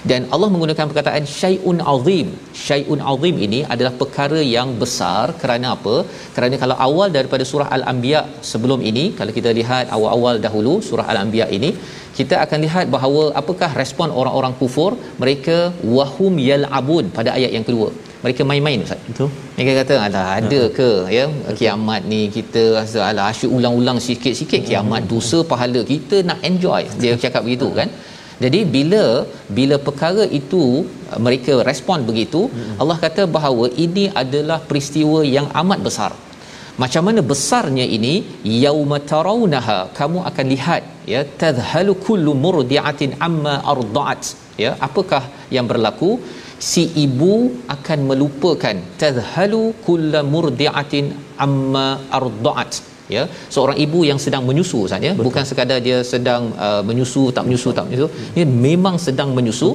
dan 0.10 0.22
Allah 0.36 0.50
menggunakan 0.54 0.86
perkataan 0.90 1.24
syai'un 1.40 1.80
azim. 1.94 2.28
Syai'un 2.68 3.00
azim 3.12 3.36
ini 3.48 3.60
adalah 3.74 3.94
perkara 4.02 4.40
yang 4.56 4.70
besar. 4.82 5.26
Kerana 5.42 5.68
apa? 5.76 5.96
Kerana 6.36 6.56
kalau 6.64 6.78
awal 6.88 7.10
daripada 7.18 7.44
surah 7.52 7.70
al-anbiya 7.78 8.22
sebelum 8.52 8.82
ini 8.92 9.06
kalau 9.20 9.34
kita 9.38 9.52
lihat 9.60 9.86
awal-awal 9.98 10.38
dahulu 10.48 10.74
surah 10.90 11.08
al-anbiya 11.14 11.48
ini 11.58 11.72
kita 12.20 12.36
akan 12.46 12.60
lihat 12.66 12.86
bahawa 12.96 13.24
apakah 13.42 13.70
respon 13.82 14.10
orang-orang 14.20 14.54
kufur? 14.62 14.92
Mereka 15.24 15.58
wahum 15.98 16.36
yal'abun 16.50 17.08
pada 17.18 17.30
ayat 17.38 17.54
yang 17.58 17.66
kedua. 17.70 17.90
Mereka 18.24 18.42
main-main 18.50 18.80
ustaz. 18.86 19.02
Betul. 19.08 19.30
mereka 19.56 19.72
kata 19.80 19.96
alah 20.06 20.28
ada 20.38 20.62
ke 20.78 20.88
ya 21.16 21.26
kiamat 21.60 22.02
ni 22.12 22.22
kita 22.38 22.64
rasa 22.78 23.00
alah 23.10 23.26
asyik 23.32 23.52
ulang-ulang 23.58 24.00
sikit-sikit 24.08 24.62
kiamat 24.70 25.04
dosa 25.12 25.40
pahala 25.52 25.82
kita 25.94 26.20
nak 26.30 26.40
enjoy. 26.50 26.84
Dia 27.04 27.14
cakap 27.26 27.42
begitu 27.48 27.70
kan 27.80 27.90
jadi 28.44 28.60
bila 28.76 29.04
bila 29.58 29.76
perkara 29.88 30.24
itu 30.40 30.64
uh, 31.12 31.20
mereka 31.26 31.64
respon 31.70 32.04
begitu 32.10 32.42
Allah 32.82 32.98
kata 33.06 33.24
bahawa 33.36 33.66
ini 33.86 34.06
adalah 34.24 34.60
peristiwa 34.70 35.20
yang 35.36 35.48
amat 35.62 35.80
besar. 35.88 36.12
Macam 36.84 37.04
mana 37.08 37.22
besarnya 37.32 37.86
ini 37.98 38.14
yauma 38.64 38.98
tarawunaha 39.12 39.78
kamu 40.00 40.20
akan 40.30 40.46
lihat 40.54 40.84
ya 41.14 41.22
tadhalu 41.44 41.94
kullu 42.08 42.34
murdiatin 42.46 43.16
amma 43.28 43.64
arda'at. 43.74 44.24
Ya 44.64 44.72
apakah 44.88 45.24
yang 45.56 45.68
berlaku? 45.72 46.20
Si 46.68 46.84
ibu 47.06 47.34
akan 47.76 48.00
melupakan 48.10 48.76
tadhalu 49.02 49.64
kullu 49.88 50.20
murdiatin 50.34 51.16
amma 51.46 51.88
arda'at 52.20 52.95
ya 53.16 53.24
seorang 53.56 53.78
ibu 53.86 54.00
yang 54.10 54.20
sedang 54.26 54.44
menyusu 54.50 54.80
saja 54.94 55.12
bukan 55.28 55.44
sekadar 55.50 55.78
dia 55.88 55.98
sedang 56.14 56.44
uh, 56.68 56.82
menyusu 56.90 57.24
tak 57.36 57.46
menyusu 57.50 57.70
tak 57.78 57.86
menyusu. 57.90 58.08
Dia 58.38 58.48
memang 58.68 58.98
sedang 59.08 59.32
menyusu. 59.38 59.72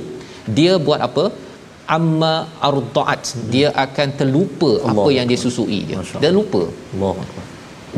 Dia 0.58 0.74
buat 0.86 1.00
apa? 1.08 1.24
Amma 1.96 2.34
ardaat 2.68 3.22
dia 3.54 3.68
akan 3.84 4.08
terlupa 4.18 4.72
Allah 4.78 5.04
apa 5.04 5.08
yang 5.16 5.26
dia 5.30 5.38
susui 5.44 5.80
dia. 5.88 5.96
Dia 6.22 6.30
lupa. 6.38 6.62
Allah 6.94 7.14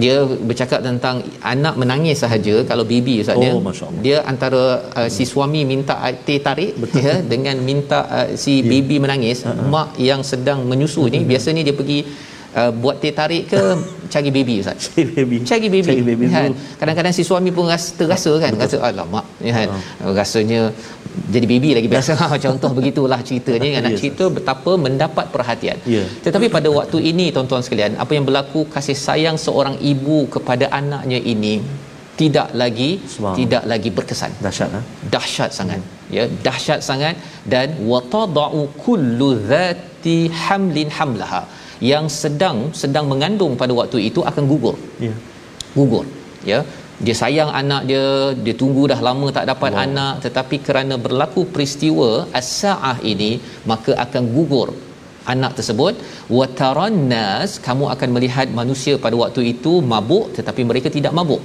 dia 0.02 0.14
bercakap 0.48 0.80
tentang 0.86 1.16
anak 1.52 1.74
menangis 1.80 2.16
sahaja 2.24 2.54
kalau 2.70 2.84
baby 2.92 3.14
ustaz 3.22 3.36
Oh, 3.36 3.60
dia 4.04 4.24
antara 4.32 4.62
uh, 4.98 5.08
si 5.14 5.24
suami 5.32 5.62
minta 5.72 5.96
teh 6.26 6.38
tarik 6.46 6.72
ya 7.06 7.14
dengan 7.32 7.56
minta 7.68 8.00
uh, 8.18 8.28
si 8.42 8.54
baby 8.70 8.96
menangis. 9.04 9.44
Uh-huh. 9.44 9.68
mak 9.72 9.88
yang 10.10 10.22
sedang 10.30 10.64
menyusu 10.70 11.04
ni 11.14 11.20
biasanya 11.30 11.62
dia 11.68 11.76
pergi 11.80 11.98
uh, 12.08 12.31
buat 12.52 13.00
teh 13.00 13.12
tarik 13.16 13.48
ke 13.48 13.60
cari 14.12 14.28
baby 14.28 14.60
ustaz? 14.60 14.76
Cari 14.92 15.08
baby. 15.16 15.36
cari 15.50 15.66
baby, 15.72 15.88
Cari 15.88 16.02
baby 16.04 16.24
kan? 16.28 16.52
kadang-kadang 16.76 17.12
si 17.16 17.24
suami 17.24 17.48
pun 17.48 17.64
rasa 17.72 17.96
terasa 17.96 18.32
kan? 18.36 18.52
Rasa 18.60 18.76
alamak 18.88 19.24
ya 19.40 19.52
kan? 19.58 19.68
Rasanya 20.20 20.60
jadi 21.34 21.46
baby 21.48 21.70
lagi 21.78 21.88
biasa. 21.88 22.12
Contoh 22.44 22.70
begitulah 22.78 23.20
ceritanya. 23.28 23.68
Kan 23.76 23.82
nak 23.88 23.92
Yes. 23.96 24.00
cerita 24.04 24.24
betapa 24.36 24.72
mendapat 24.76 25.26
perhatian. 25.34 25.78
Ya. 25.88 26.04
tetapi 26.24 26.46
pada 26.56 26.68
waktu 26.78 26.98
ini 27.10 27.32
tuan-tuan 27.34 27.64
sekalian 27.64 27.96
apa 28.04 28.12
yang 28.16 28.24
berlaku 28.28 28.68
kasih 28.74 28.96
sayang 29.06 29.36
seorang 29.46 29.76
ibu 29.92 30.28
kepada 30.36 30.68
anaknya 30.80 31.16
ini 31.34 31.54
tidak 32.20 32.52
lagi 32.60 32.90
tidak 33.40 33.62
lagi 33.72 33.88
berkesan. 33.96 34.32
Dahsyat 34.44 34.70
ha? 34.76 34.80
dahsyat 35.14 35.50
sangat 35.58 35.80
ya 36.16 36.24
dahsyat 36.46 36.80
sangat. 36.88 37.16
Dan 37.54 37.68
watada'u 37.92 38.60
kullu 38.84 39.28
dhati 39.50 40.18
hamlin 40.44 40.92
hamlaha. 40.98 41.42
Yang 41.92 42.06
sedang 42.22 42.58
sedang 42.82 43.06
mengandung 43.12 43.54
pada 43.62 43.72
waktu 43.80 43.98
itu 44.08 44.22
akan 44.30 44.44
gugur. 44.52 44.76
Ya. 45.06 45.14
gugur. 45.78 46.06
Ya 46.50 46.60
dia 47.06 47.14
sayang 47.20 47.50
anak 47.60 47.82
dia 47.90 48.04
dia 48.44 48.54
tunggu 48.60 48.82
dah 48.92 49.00
lama 49.08 49.26
tak 49.36 49.46
dapat 49.52 49.70
Allah. 49.74 49.86
anak. 49.86 50.14
Tetapi 50.24 50.56
kerana 50.66 50.94
berlaku 51.04 51.42
peristiwa 51.54 52.10
as-saah 52.40 52.96
ini 53.12 53.32
maka 53.72 53.92
akan 54.04 54.24
gugur 54.36 54.68
anak 55.32 55.52
tersebut. 55.58 55.94
Watarannas 56.36 57.50
kamu 57.66 57.84
akan 57.94 58.08
melihat 58.16 58.46
manusia 58.60 58.94
pada 59.04 59.18
waktu 59.22 59.42
itu 59.54 59.74
mabuk 59.92 60.26
tetapi 60.38 60.64
mereka 60.70 60.90
tidak 60.96 61.14
mabuk. 61.18 61.42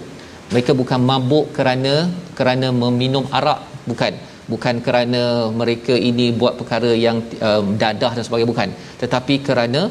Mereka 0.54 0.72
bukan 0.82 1.02
mabuk 1.12 1.46
kerana 1.58 1.94
kerana 2.38 2.68
meminum 2.84 3.26
arak 3.40 3.60
bukan 3.90 4.14
bukan 4.52 4.76
kerana 4.86 5.22
mereka 5.62 5.94
ini 6.10 6.26
buat 6.42 6.54
perkara 6.60 6.92
yang 7.06 7.18
um, 7.48 7.66
dadah 7.84 8.12
dan 8.18 8.24
sebagainya 8.28 8.52
bukan. 8.54 8.70
Tetapi 9.02 9.36
kerana 9.48 9.82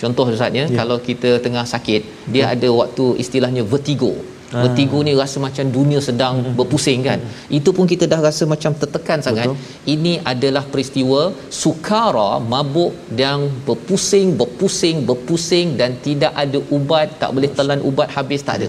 contoh 0.00 0.24
ustaznya 0.36 0.64
Ya. 0.68 0.76
kalau 0.80 0.96
kita 1.08 1.30
tengah 1.44 1.64
sakit 1.74 2.02
dia 2.34 2.44
ada 2.54 2.68
waktu 2.82 3.04
istilahnya 3.24 3.64
vertigo. 3.74 4.12
Ah. 4.54 4.62
vertigo 4.64 4.98
ni 5.06 5.12
rasa 5.20 5.36
macam 5.44 5.66
dunia 5.76 5.98
sedang 6.08 6.34
berpusing 6.58 7.00
kan? 7.06 7.18
Itu 7.58 7.70
pun 7.76 7.84
kita 7.92 8.04
dah 8.12 8.20
rasa 8.26 8.44
macam 8.52 8.70
tertekan 8.80 9.18
sangat. 9.26 9.48
Ini 9.94 10.12
adalah 10.32 10.62
peristiwa 10.72 11.20
sukara 11.62 12.30
mabuk 12.52 12.92
dan 13.20 13.50
berpusing 13.68 14.28
berpusing 14.40 14.96
berpusing 15.08 15.74
dan 15.80 15.98
tidak 16.06 16.32
ada 16.44 16.58
ubat 16.76 17.18
tak 17.22 17.30
boleh 17.34 17.50
telan 17.58 17.82
ubat 17.90 18.08
habis 18.16 18.42
tak 18.48 18.56
ada 18.60 18.68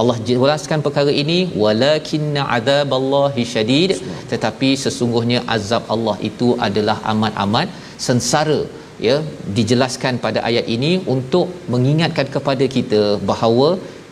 Allah 0.00 0.16
jelaskan 0.28 0.80
perkara 0.86 1.12
ini 1.22 1.38
walakinna 1.62 2.42
azaballahi 2.56 3.44
syadid. 3.54 3.92
Tetapi 4.32 4.70
sesungguhnya 4.84 5.40
azab 5.56 5.84
Allah 5.94 6.16
itu 6.30 6.50
adalah 6.68 6.98
amat-amat 7.12 7.68
sengsara 8.06 8.60
ya 9.06 9.16
dijelaskan 9.58 10.14
pada 10.24 10.40
ayat 10.50 10.66
ini 10.76 10.92
untuk 11.14 11.48
mengingatkan 11.74 12.28
kepada 12.36 12.64
kita 12.76 13.02
bahawa 13.30 13.68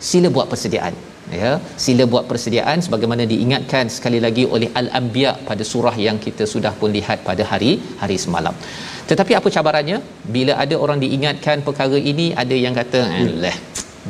sila 0.08 0.28
buat 0.36 0.48
persediaan 0.52 0.94
ya. 1.40 1.52
Sila 1.84 2.04
buat 2.12 2.26
persediaan 2.32 2.78
sebagaimana 2.86 3.24
diingatkan 3.32 3.86
sekali 3.96 4.20
lagi 4.26 4.44
oleh 4.56 4.68
al-anbiya 4.80 5.32
pada 5.48 5.64
surah 5.72 5.96
yang 6.06 6.18
kita 6.26 6.46
sudah 6.54 6.72
pun 6.82 6.92
lihat 6.98 7.20
pada 7.30 7.44
hari 7.52 7.72
hari 8.02 8.18
semalam. 8.26 8.54
Tetapi 9.10 9.32
apa 9.40 9.48
cabarannya? 9.56 9.98
Bila 10.36 10.54
ada 10.64 10.76
orang 10.84 10.98
diingatkan 11.04 11.58
perkara 11.68 11.98
ini 12.12 12.28
ada 12.42 12.56
yang 12.64 12.76
kata 12.80 13.02
leh 13.44 13.58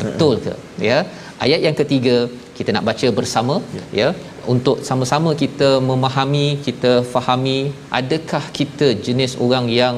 betul 0.01 0.35
ke? 0.45 0.55
Ya 0.89 0.99
ayat 1.45 1.61
yang 1.67 1.77
ketiga 1.81 2.17
kita 2.59 2.71
nak 2.77 2.85
baca 2.91 3.09
bersama 3.19 3.55
ya, 3.79 3.85
ya 4.01 4.09
untuk 4.55 4.77
sama-sama 4.89 5.31
kita 5.43 5.69
memahami 5.91 6.47
kita 6.67 6.93
fahami 7.15 7.59
adakah 8.01 8.45
kita 8.61 8.89
jenis 9.09 9.35
orang 9.47 9.69
yang 9.83 9.97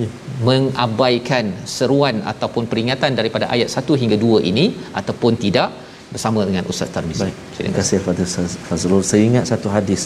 Ya. 0.00 0.08
mengabaikan 0.48 1.44
seruan 1.76 2.16
ataupun 2.32 2.64
peringatan 2.70 3.10
daripada 3.18 3.44
ayat 3.54 3.68
1 3.68 4.00
hingga 4.02 4.16
2 4.24 4.48
ini 4.50 4.64
ataupun 5.00 5.32
tidak 5.44 5.68
bersama 6.14 6.40
dengan 6.48 6.64
Ustaz 6.72 6.88
Tarmizi. 6.94 7.22
Baik, 7.22 7.36
terima 7.56 7.74
kasih 7.78 7.96
kepada 8.02 8.20
Ustaz 8.28 8.54
Fazrul. 8.68 9.02
Saya 9.10 9.22
ingat 9.30 9.44
satu 9.52 9.68
hadis 9.76 10.02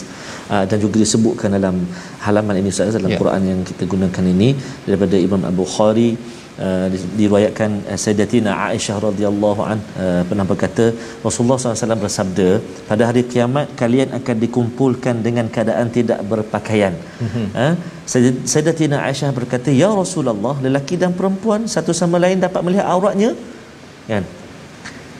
uh, 0.53 0.65
dan 0.69 0.77
juga 0.83 0.97
disebutkan 1.03 1.49
dalam 1.57 1.75
halaman 2.25 2.61
ini 2.61 2.69
Ustaz 2.73 2.93
dalam 2.97 3.13
Ya. 3.13 3.19
Quran 3.21 3.41
yang 3.51 3.59
kita 3.69 3.83
gunakan 3.93 4.25
ini 4.35 4.49
daripada 4.87 5.15
Imam 5.27 5.41
Al-Bukhari 5.49 6.11
uh, 6.59 6.87
di- 6.93 7.09
diriwayatkan 7.19 7.69
uh, 7.91 7.97
Sayyidatina 8.03 8.51
Aisyah 8.67 8.97
radhiyallahu 9.07 9.61
an 9.71 9.79
uh, 10.03 10.21
pernah 10.29 10.45
berkata 10.51 10.85
Rasulullah 11.25 11.57
SAW 11.57 12.03
bersabda 12.05 12.49
pada 12.89 13.03
hari 13.09 13.23
kiamat 13.33 13.73
kalian 13.81 14.11
akan 14.19 14.35
dikumpulkan 14.45 15.25
dengan 15.27 15.47
keadaan 15.55 15.89
tidak 15.97 16.19
berpakaian. 16.31 16.95
Mm-hmm. 16.95 17.47
Uh, 17.53 17.73
Sayyid- 18.13 18.41
Sayyidatina 18.53 19.03
Aisyah 19.07 19.31
berkata 19.39 19.69
ya 19.83 19.91
Rasulullah 20.03 20.55
lelaki 20.65 20.95
dan 21.03 21.13
perempuan 21.19 21.67
satu 21.75 21.93
sama 22.01 22.17
lain 22.25 22.39
dapat 22.47 22.61
melihat 22.65 22.87
auratnya 22.95 23.31
kan 24.05 24.25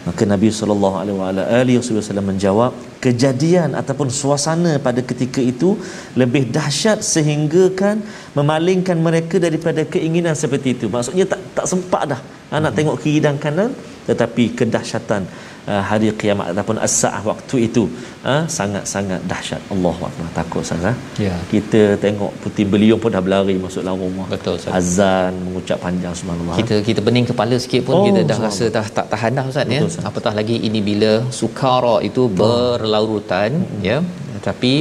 Maka 0.05 0.21
Nabi 0.29 0.53
sallallahu 0.53 0.95
alaihi 1.01 1.81
wasallam 1.81 2.29
menjawab, 2.29 2.77
kejadian 3.05 3.77
ataupun 3.81 4.09
suasana 4.19 4.81
pada 4.87 5.01
ketika 5.09 5.41
itu 5.53 5.77
lebih 6.21 6.49
dahsyat 6.57 7.05
sehingga 7.13 7.69
kan 7.81 8.01
memalingkan 8.37 8.97
mereka 9.07 9.37
daripada 9.37 9.85
keinginan 9.93 10.33
seperti 10.33 10.73
itu. 10.75 10.85
Maksudnya 10.95 11.25
tak 11.29 11.41
tak 11.57 11.65
sempat 11.69 12.03
dah 12.11 12.21
ha, 12.49 12.61
nak 12.63 12.73
tengok 12.77 12.97
kiri 13.01 13.19
dan 13.25 13.37
kanan 13.45 13.71
tetapi 14.09 14.53
kedahsyatan 14.57 15.25
uh, 15.71 15.83
hari 15.89 16.07
kiamat 16.21 16.47
ataupun 16.53 16.77
as-saah 16.87 17.21
waktu 17.29 17.55
itu 17.67 17.83
uh, 18.31 18.43
sangat-sangat 18.57 19.19
dahsyat. 19.31 19.61
Allahu 19.73 20.01
akbar. 20.09 20.27
Takut 20.39 20.63
sangat. 20.71 20.95
Ya. 21.25 21.35
Kita 21.53 21.81
tengok 22.05 22.31
putih 22.43 22.65
beliung 22.73 22.99
pun 23.03 23.09
dah 23.15 23.21
berlari 23.25 23.55
masuk 23.65 23.81
dalam 23.85 23.99
rumah. 24.05 24.27
Betul, 24.35 24.55
Ustaz. 24.59 24.73
Azan 24.79 25.33
mengucap 25.45 25.77
panjang 25.85 26.13
subhanallah. 26.19 26.57
kita 26.61 26.75
kita 26.89 26.99
bening 27.07 27.27
kepala 27.31 27.55
sikit 27.65 27.81
pun 27.87 27.93
Oh, 27.97 28.05
kita 28.07 28.21
dah 28.29 28.37
subhanallah. 28.37 28.69
rasa 28.69 28.75
dah 28.77 28.85
tak 28.97 29.07
tahan 29.13 29.31
dah 29.39 29.45
Ustaz 29.51 29.65
ya. 29.75 29.81
Betul, 29.81 29.91
Ustaz. 29.93 30.05
Apatah 30.11 30.33
lagi 30.39 30.57
ini 30.67 30.79
bila 30.89 31.11
sukara 31.41 31.95
itu 32.09 32.23
berlarutan 32.41 33.51
ya. 33.89 33.99
Tapi 34.47 34.73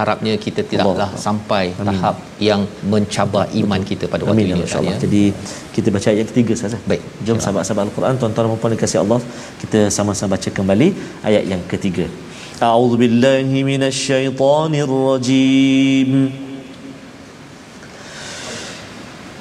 harapnya 0.00 0.32
kita 0.44 0.60
tidaklah 0.70 1.08
Allah. 1.08 1.20
sampai 1.26 1.64
tahap 1.88 2.16
yang 2.48 2.60
mencabar 2.92 3.44
iman 3.60 3.80
kita 3.90 4.04
pada 4.12 4.22
waktu 4.28 4.36
Amin 4.36 4.46
ini 4.52 4.60
ya 4.60 4.66
Ustaz, 4.68 4.80
Allah. 4.84 4.94
ya. 4.96 5.02
Jadi 5.04 5.22
kita 5.74 5.88
baca 5.94 6.08
ayat 6.14 6.26
ketiga 6.32 6.54
saja. 6.62 6.78
Baik. 6.90 7.02
Jom 7.26 7.38
sahabat-sahabat 7.44 7.82
Al-Quran 7.88 8.14
tuan-tuan 8.20 8.44
dan 8.48 8.58
puan 8.62 8.72
dikasihi 8.76 9.00
Allah, 9.04 9.20
kita 9.62 9.80
sama-sama 9.96 10.30
baca 10.36 10.48
kembali 10.58 10.88
ayat 11.28 11.44
yang 11.52 11.62
ketiga. 11.72 12.06
A'udzu 12.68 12.96
billahi 13.04 13.58
minasyaitonir 13.70 14.90
rajim. 15.08 16.12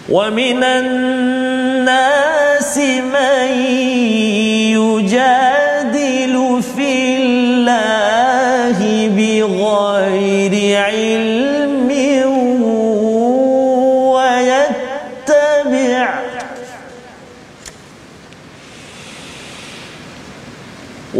ومن 0.05 0.61
الناس 0.81 2.73
من 3.13 3.47
يجادل 4.77 5.48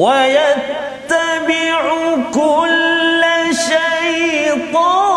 ويتبع 0.01 1.83
كل 2.35 3.23
شيطان 3.53 5.10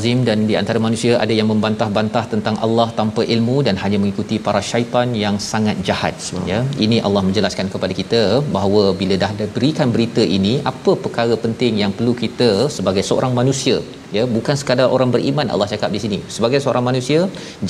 Al-Azim 0.00 0.20
dan 0.28 0.38
di 0.48 0.54
antara 0.60 0.78
manusia 0.84 1.14
ada 1.22 1.34
yang 1.38 1.48
membantah-bantah 1.52 2.22
tentang 2.32 2.54
Allah 2.66 2.86
tanpa 2.98 3.22
ilmu 3.34 3.56
dan 3.66 3.74
hanya 3.82 3.98
mengikuti 4.02 4.36
para 4.46 4.60
syaitan 4.68 5.08
yang 5.22 5.36
sangat 5.48 5.76
jahat 5.88 6.14
ya 6.50 6.58
ini 6.84 6.98
Allah 7.06 7.22
menjelaskan 7.26 7.66
kepada 7.74 7.94
kita 7.98 8.20
bahawa 8.54 8.84
bila 9.00 9.18
dah 9.24 9.30
diberikan 9.40 9.92
berita 9.96 10.24
ini 10.36 10.54
apa 10.72 10.94
perkara 11.04 11.36
penting 11.44 11.74
yang 11.82 11.92
perlu 11.98 12.14
kita 12.22 12.50
sebagai 12.76 13.04
seorang 13.10 13.34
manusia 13.40 13.76
ya 14.16 14.24
bukan 14.36 14.56
sekadar 14.62 14.88
orang 14.96 15.12
beriman 15.16 15.52
Allah 15.52 15.68
cakap 15.74 15.92
di 15.98 16.02
sini 16.06 16.20
sebagai 16.38 16.62
seorang 16.64 16.86
manusia 16.90 17.20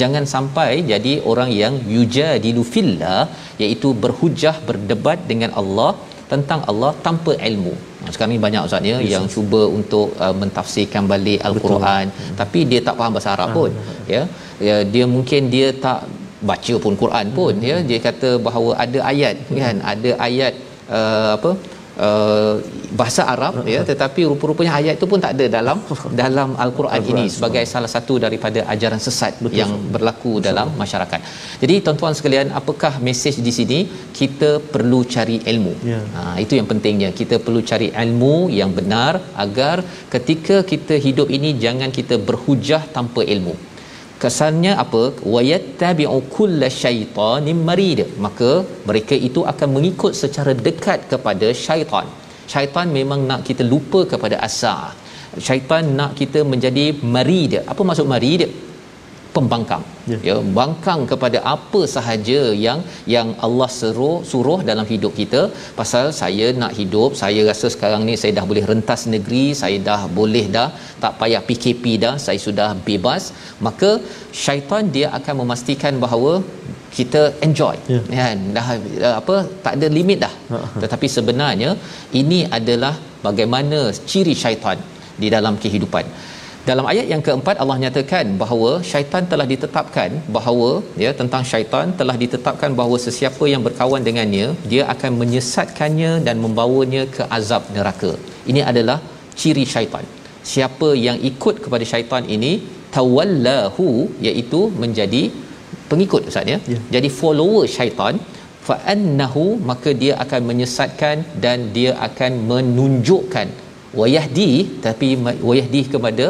jangan 0.02 0.26
sampai 0.36 0.70
jadi 0.92 1.14
orang 1.32 1.52
yang 1.62 1.76
yujadilu 1.96 2.64
fillah 2.74 3.20
iaitu 3.64 3.90
berhujah 4.06 4.56
berdebat 4.70 5.20
dengan 5.32 5.52
Allah 5.62 5.92
tentang 6.32 6.62
Allah 6.70 6.94
tanpa 7.06 7.34
ilmu. 7.50 7.74
Sekarang 8.12 8.32
ni 8.34 8.40
banyak 8.46 8.62
ustaz 8.68 8.90
ya 8.90 8.96
yang 9.12 9.24
cuba 9.34 9.60
untuk 9.78 10.08
uh, 10.24 10.34
mentafsirkan 10.42 11.04
balik 11.12 11.40
al-Quran. 11.48 12.04
Betul. 12.08 12.36
tapi 12.40 12.60
dia 12.70 12.80
tak 12.86 12.94
faham 13.00 13.12
bahasa 13.16 13.30
Arab 13.36 13.50
pun 13.58 13.70
ya. 14.14 14.22
ya 14.68 14.76
dia 14.94 15.04
mungkin 15.14 15.52
dia 15.54 15.68
tak 15.86 16.00
baca 16.50 16.74
pun 16.84 16.94
Quran 17.02 17.26
pun 17.38 17.52
ya. 17.70 17.76
Dia 17.90 17.98
kata 18.08 18.30
bahawa 18.46 18.70
ada 18.84 18.98
ayat 19.12 19.34
kan? 19.60 19.76
Ada 19.92 20.10
ayat 20.28 20.54
uh, 21.00 21.30
apa 21.38 21.52
Uh, 22.08 22.54
bahasa 22.98 23.22
Arab 23.34 23.54
ya 23.74 23.80
tetapi 23.90 24.20
rupa-rupanya 24.30 24.72
ayat 24.78 24.94
itu 24.98 25.06
pun 25.12 25.20
tak 25.24 25.32
ada 25.36 25.46
dalam 25.56 25.78
dalam 26.22 26.50
al-Quran 26.64 27.02
ini 27.12 27.24
sebagai 27.36 27.64
salah 27.72 27.90
satu 27.94 28.16
daripada 28.24 28.60
ajaran 28.74 29.00
sesat 29.06 29.32
Betul, 29.44 29.58
yang 29.60 29.72
berlaku 29.94 30.32
dalam 30.48 30.68
masyarakat. 30.82 31.20
Jadi 31.62 31.74
tuan-tuan 31.86 32.14
sekalian 32.18 32.50
apakah 32.60 32.92
mesej 33.08 33.36
di 33.46 33.52
sini 33.58 33.78
kita 34.20 34.50
perlu 34.74 35.00
cari 35.14 35.38
ilmu. 35.52 35.74
Ya. 35.92 36.00
Ha 36.16 36.22
itu 36.44 36.54
yang 36.58 36.68
pentingnya 36.72 37.10
kita 37.20 37.38
perlu 37.46 37.62
cari 37.70 37.90
ilmu 38.04 38.36
yang 38.60 38.72
benar 38.78 39.12
agar 39.44 39.76
ketika 40.14 40.58
kita 40.72 40.96
hidup 41.06 41.28
ini 41.38 41.52
jangan 41.64 41.92
kita 41.98 42.16
berhujah 42.30 42.82
tanpa 42.96 43.22
ilmu. 43.34 43.56
kesannya 44.22 44.72
apa 44.82 45.02
wayattabi'u 45.34 46.16
kulla 46.34 46.68
syaitanin 46.80 47.60
marid 47.68 48.00
maka 48.24 48.50
mereka 48.88 49.16
itu 49.28 49.42
akan 49.52 49.68
mengikut 49.76 50.12
secara 50.22 50.52
dekat 50.66 51.08
kepada 51.12 51.48
syaitan 51.64 52.08
syaitan 52.52 52.86
memang 52.98 53.20
nak 53.30 53.40
kita 53.48 53.62
lupa 53.72 54.00
kepada 54.12 54.36
asal 54.48 54.90
syaitan 55.46 55.84
nak 55.98 56.18
kita 56.20 56.42
menjadi 56.52 56.84
marid 57.14 57.52
apa 57.72 57.82
maksud 57.88 58.06
marid 58.14 58.42
pembangkang. 59.34 59.82
Ya. 60.10 60.18
ya 60.28 60.34
bangkang 60.58 61.00
kepada 61.10 61.38
apa 61.54 61.80
sahaja 61.94 62.40
yang 62.64 62.80
yang 63.14 63.28
Allah 63.46 63.68
suruh 63.78 64.16
suruh 64.30 64.58
dalam 64.70 64.86
hidup 64.92 65.12
kita. 65.20 65.42
Pasal 65.80 66.06
saya 66.20 66.46
nak 66.62 66.72
hidup 66.78 67.10
saya 67.22 67.42
rasa 67.50 67.68
sekarang 67.74 68.04
ni 68.08 68.14
saya 68.22 68.32
dah 68.38 68.46
boleh 68.50 68.64
rentas 68.70 69.02
negeri 69.14 69.44
saya 69.62 69.78
dah 69.88 70.00
boleh 70.18 70.44
dah 70.56 70.68
tak 71.04 71.14
payah 71.20 71.42
PKP 71.48 71.84
dah 72.04 72.14
saya 72.26 72.40
sudah 72.46 72.68
bebas. 72.88 73.24
Maka 73.68 73.90
syaitan 74.44 74.84
dia 74.96 75.08
akan 75.20 75.36
memastikan 75.42 75.94
bahawa 76.04 76.32
kita 76.98 77.22
enjoy. 77.46 77.76
Ya. 77.94 78.00
kan 78.22 78.38
dah 78.56 78.66
apa 79.20 79.36
tak 79.66 79.74
ada 79.78 79.88
limit 79.98 80.20
dah. 80.26 80.34
Tetapi 80.82 81.06
sebenarnya 81.16 81.72
ini 82.22 82.40
adalah 82.58 82.94
bagaimana 83.28 83.80
ciri 84.10 84.36
syaitan 84.44 84.78
di 85.22 85.28
dalam 85.36 85.54
kehidupan 85.62 86.04
dalam 86.68 86.86
ayat 86.90 87.06
yang 87.12 87.22
keempat 87.26 87.56
Allah 87.62 87.76
nyatakan 87.82 88.26
bahawa 88.40 88.70
syaitan 88.90 89.24
telah 89.30 89.46
ditetapkan 89.52 90.10
bahawa 90.36 90.68
ya 91.02 91.10
tentang 91.20 91.42
syaitan 91.50 91.86
telah 92.00 92.16
ditetapkan 92.22 92.70
bahawa 92.80 92.96
sesiapa 93.04 93.44
yang 93.52 93.62
berkawan 93.66 94.04
dengannya 94.08 94.46
dia 94.72 94.82
akan 94.94 95.12
menyesatkannya 95.20 96.10
dan 96.26 96.36
membawanya 96.44 97.04
ke 97.14 97.22
azab 97.38 97.62
neraka. 97.76 98.12
Ini 98.52 98.62
adalah 98.72 98.98
ciri 99.40 99.64
syaitan. 99.74 100.04
Siapa 100.52 100.90
yang 101.06 101.16
ikut 101.30 101.56
kepada 101.64 101.86
syaitan 101.92 102.24
ini 102.36 102.52
tawallahu 102.96 103.88
iaitu 104.28 104.60
menjadi 104.82 105.22
pengikut 105.90 106.28
ustaz 106.30 106.52
ya. 106.52 106.58
Ya. 106.74 106.78
Jadi 106.94 107.08
follower 107.20 107.64
syaitan 107.78 108.16
fa 108.68 108.76
annahu 108.94 109.46
maka 109.70 109.90
dia 110.02 110.14
akan 110.26 110.40
menyesatkan 110.50 111.16
dan 111.44 111.58
dia 111.78 111.92
akan 112.08 112.32
menunjukkan 112.52 113.48
wayahdi 114.00 114.52
tapi 114.86 115.08
wayahdi 115.48 115.82
kepada 115.96 116.26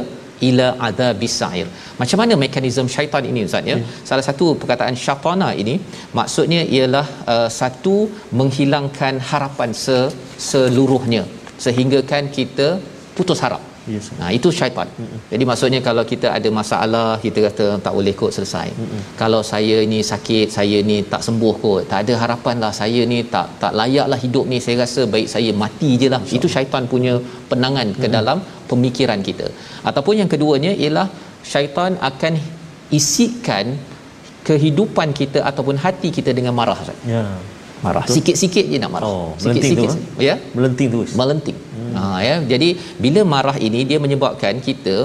ila 0.49 0.67
adzabis 0.87 1.35
sa'ir. 1.41 1.69
Macam 2.01 2.19
mana 2.23 2.35
mekanisme 2.45 2.91
syaitan 2.97 3.25
ini 3.31 3.43
ustaz 3.49 3.71
ya? 3.73 3.77
Salah 4.09 4.25
satu 4.29 4.47
perkataan 4.61 4.97
syaitana 5.05 5.51
ini 5.63 5.75
maksudnya 6.19 6.61
ialah 6.77 7.07
uh, 7.35 7.49
satu 7.61 7.97
menghilangkan 8.41 9.17
harapan 9.31 9.73
se 9.85 9.99
seluruhnya 10.51 11.25
sehingga 11.65 12.01
kan 12.13 12.27
kita 12.39 12.69
putus 13.17 13.41
harap. 13.45 13.70
Yes. 13.95 14.07
Nah 14.21 14.31
itu 14.39 14.49
syaitan. 14.59 14.89
Mm-mm. 15.01 15.19
Jadi 15.33 15.45
maksudnya 15.51 15.81
kalau 15.89 16.05
kita 16.13 16.29
ada 16.39 16.49
masalah 16.61 17.07
kita 17.25 17.39
kata 17.47 17.67
tak 17.87 17.93
boleh 17.99 18.15
kot 18.21 18.33
selesai. 18.37 18.69
Mm-mm. 18.83 19.03
Kalau 19.23 19.41
saya 19.53 19.77
ni 19.93 20.01
sakit, 20.13 20.47
saya 20.57 20.79
ni 20.91 20.97
tak 21.13 21.23
sembuh 21.27 21.55
kot, 21.65 21.83
tak 21.93 21.99
ada 22.05 22.15
harapan 22.23 22.57
lah 22.65 22.73
saya 22.81 23.03
ni 23.13 23.19
tak 23.35 23.47
tak 23.63 23.75
layak 23.81 24.07
lah 24.13 24.19
hidup 24.25 24.45
ni. 24.53 24.61
Saya 24.67 24.77
rasa 24.85 25.05
baik 25.15 25.29
saya 25.35 25.51
mati 25.65 25.91
je 26.03 26.11
lah. 26.15 26.23
Itu 26.39 26.49
syaitan 26.57 26.85
punya 26.95 27.15
penangan 27.53 27.91
ke 28.03 28.09
dalam 28.17 28.41
pemikiran 28.73 29.21
kita. 29.29 29.49
Ataupun 29.91 30.15
yang 30.23 30.31
keduanya 30.35 30.73
ialah 30.83 31.07
syaitan 31.53 31.93
akan 32.11 32.35
isikan 32.99 33.67
kehidupan 34.49 35.09
kita 35.21 35.39
ataupun 35.51 35.77
hati 35.85 36.09
kita 36.19 36.31
dengan 36.39 36.55
marah. 36.61 36.79
Ya. 37.15 37.25
Marah. 37.85 38.05
Sikit-sikit 38.15 38.65
je 38.73 38.77
nak 38.83 38.93
marah. 38.95 39.09
Oh, 39.09 39.33
tu, 39.41 39.49
Sikit-sikit. 39.49 39.89
Ya 40.21 40.35
Melenting 40.57 40.89
terus. 40.93 41.11
melenting. 41.21 41.57
Ha 41.99 42.05
ya. 42.29 42.37
Jadi 42.53 42.69
bila 43.05 43.23
marah 43.35 43.57
ini 43.69 43.83
dia 43.91 43.99
menyebabkan 44.05 44.57
kita 44.69 44.97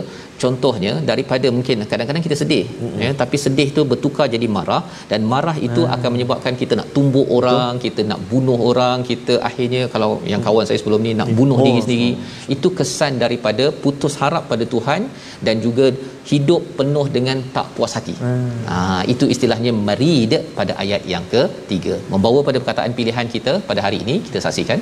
contohnya 0.43 0.93
daripada 1.09 1.47
mungkin 1.57 1.83
kadang-kadang 1.91 2.23
kita 2.27 2.35
sedih 2.41 2.65
hmm. 2.69 2.97
ya 3.03 3.09
tapi 3.21 3.37
sedih 3.43 3.67
tu 3.77 3.81
bertukar 3.91 4.25
jadi 4.35 4.47
marah 4.57 4.81
dan 5.11 5.21
marah 5.33 5.55
itu 5.67 5.81
hmm. 5.83 5.93
akan 5.95 6.09
menyebabkan 6.15 6.53
kita 6.61 6.73
nak 6.79 6.87
tumbuk 6.95 7.27
orang, 7.37 7.71
Betul. 7.75 7.83
kita 7.85 8.01
nak 8.11 8.19
bunuh 8.31 8.59
orang, 8.69 8.97
kita 9.11 9.33
akhirnya 9.49 9.81
kalau 9.93 10.11
yang 10.31 10.41
kawan 10.47 10.67
saya 10.69 10.79
sebelum 10.81 11.01
ni 11.07 11.13
nak 11.21 11.31
bunuh 11.39 11.57
Oh, 11.59 11.65
diri 11.67 11.81
sendiri. 11.85 12.09
Itu 12.55 12.67
kesan 12.77 13.13
daripada 13.23 13.65
putus 13.83 14.13
harap 14.21 14.43
pada 14.51 14.65
Tuhan 14.73 15.01
dan 15.47 15.55
juga 15.65 15.85
hidup 16.31 16.61
penuh 16.77 17.05
dengan 17.17 17.37
tak 17.55 17.67
puas 17.75 17.93
hati. 17.97 18.15
Hmm. 18.23 18.55
Ha 18.69 18.77
itu 19.13 19.25
istilahnya 19.33 19.71
marid 19.89 20.33
pada 20.57 20.73
ayat 20.83 21.03
yang 21.13 21.25
ketiga. 21.33 21.95
Membawa 22.13 22.41
pada 22.47 22.57
perkataan 22.61 22.93
pilihan 22.99 23.29
kita 23.35 23.53
pada 23.69 23.81
hari 23.85 23.99
ini 24.05 24.17
kita 24.27 24.41
saksikan 24.47 24.81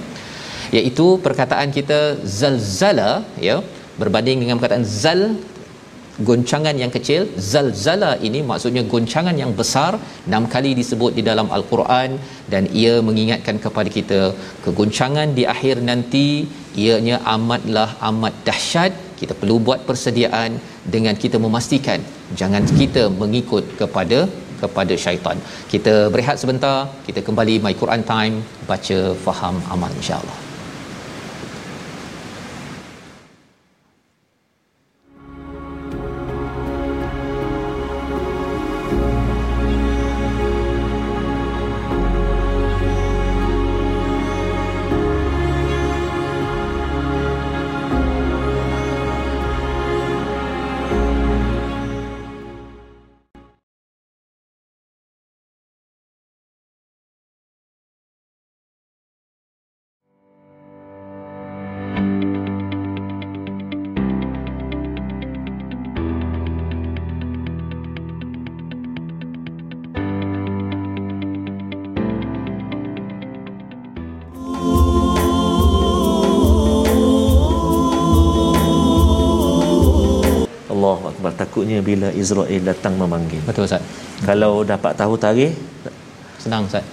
iaitu 0.77 1.07
perkataan 1.25 1.69
kita 1.77 1.99
zalzala 2.39 3.11
ya 3.47 3.57
berbanding 4.01 4.39
dengan 4.43 4.57
perkataan 4.59 4.87
zal 5.01 5.23
goncangan 6.29 6.75
yang 6.81 6.91
kecil 6.95 7.21
zalzala 7.51 8.11
ini 8.27 8.39
maksudnya 8.49 8.83
goncangan 8.93 9.35
yang 9.41 9.51
besar 9.59 9.91
enam 10.29 10.43
kali 10.53 10.71
disebut 10.79 11.11
di 11.17 11.23
dalam 11.29 11.47
al-Quran 11.57 12.11
dan 12.51 12.63
ia 12.81 12.93
mengingatkan 13.07 13.57
kepada 13.65 13.89
kita 13.97 14.19
kegoncangan 14.65 15.29
di 15.39 15.45
akhir 15.53 15.75
nanti 15.89 16.27
ianya 16.83 17.17
amatlah 17.35 17.89
amat 18.09 18.35
dahsyat 18.49 18.93
kita 19.21 19.33
perlu 19.41 19.57
buat 19.67 19.81
persediaan 19.89 20.53
dengan 20.95 21.17
kita 21.23 21.39
memastikan 21.45 21.99
jangan 22.41 22.65
kita 22.81 23.03
mengikut 23.23 23.65
kepada 23.81 24.21
kepada 24.63 24.95
syaitan. 25.05 25.37
Kita 25.73 25.93
berehat 26.13 26.39
sebentar, 26.43 26.77
kita 27.07 27.19
kembali 27.27 27.55
My 27.65 27.75
Quran 27.81 28.03
Time, 28.13 28.35
baca, 28.71 28.99
faham, 29.27 29.57
amal 29.75 29.91
insya-Allah. 29.99 30.42
Bila 81.83 82.07
Israel 82.15 82.61
datang 82.63 82.95
memanggil. 82.95 83.43
Betul 83.43 83.67
Ustaz. 83.67 83.83
Kalau 84.23 84.63
dapat 84.63 84.95
tahu 84.95 85.19
tarikh 85.19 85.53
Senang 86.39 86.67
Ustaz. 86.67 86.83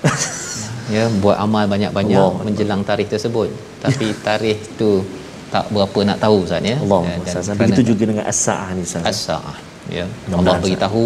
ya, 0.95 1.07
buat 1.23 1.39
amal 1.39 1.67
banyak-banyak 1.67 2.19
Allah. 2.19 2.43
menjelang 2.43 2.83
tarikh 2.83 3.09
tersebut. 3.09 3.51
Tapi 3.79 4.11
tarikh 4.27 4.59
tu 4.75 5.07
tak 5.51 5.71
berapa 5.71 5.99
nak 6.07 6.19
tahu 6.19 6.43
Ustaz 6.47 6.63
ya. 6.63 6.77
Allah 6.79 7.01
Dan- 7.07 7.23
dan 7.23 7.35
Ustaz. 7.39 7.55
Begitu 7.55 7.83
juga 7.95 8.03
dengan 8.11 8.25
as-saah 8.27 8.69
ni 8.75 8.83
Ustaz. 8.83 9.03
as-saah 9.07 9.70
ya 9.99 10.05
Allah 10.39 10.55
beritahu 10.65 11.05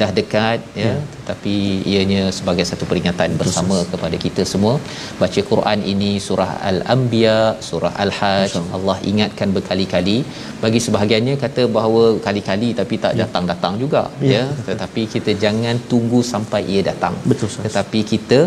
dah 0.00 0.10
dekat 0.18 0.58
ya, 0.82 0.84
Ya. 0.84 0.94
tetapi 1.18 1.54
ianya 1.92 2.22
sebagai 2.38 2.64
satu 2.70 2.84
peringatan 2.90 3.36
bersama 3.40 3.76
kepada 3.92 4.16
kita 4.24 4.42
semua. 4.52 4.74
Baca 5.20 5.40
Quran 5.50 5.78
ini 5.92 6.10
surah 6.26 6.50
al-anbiya 6.70 7.38
surah 7.68 7.92
al-hajj 8.04 8.54
Allah 8.78 8.96
ingatkan 9.12 9.50
berkali-kali. 9.56 10.16
Bagi 10.64 10.80
sebahagiannya 10.86 11.36
kata 11.44 11.62
bahawa 11.76 12.02
kali-kali 12.26 12.70
tapi 12.80 12.96
tak 13.04 13.14
datang-datang 13.22 13.76
juga 13.84 14.02
Ya. 14.32 14.32
ya. 14.34 14.44
Tetapi 14.70 15.04
kita 15.14 15.34
jangan 15.44 15.76
tunggu 15.92 16.20
sampai 16.32 16.62
ia 16.74 16.82
datang. 16.90 17.14
Betul, 17.30 17.50
tetapi 17.66 18.00
kita 18.14 18.40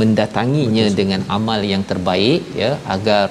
mendatanginya 0.00 0.86
dengan 1.00 1.20
amal 1.36 1.60
yang 1.72 1.82
terbaik 1.90 2.42
ya 2.62 2.72
agar 2.94 3.24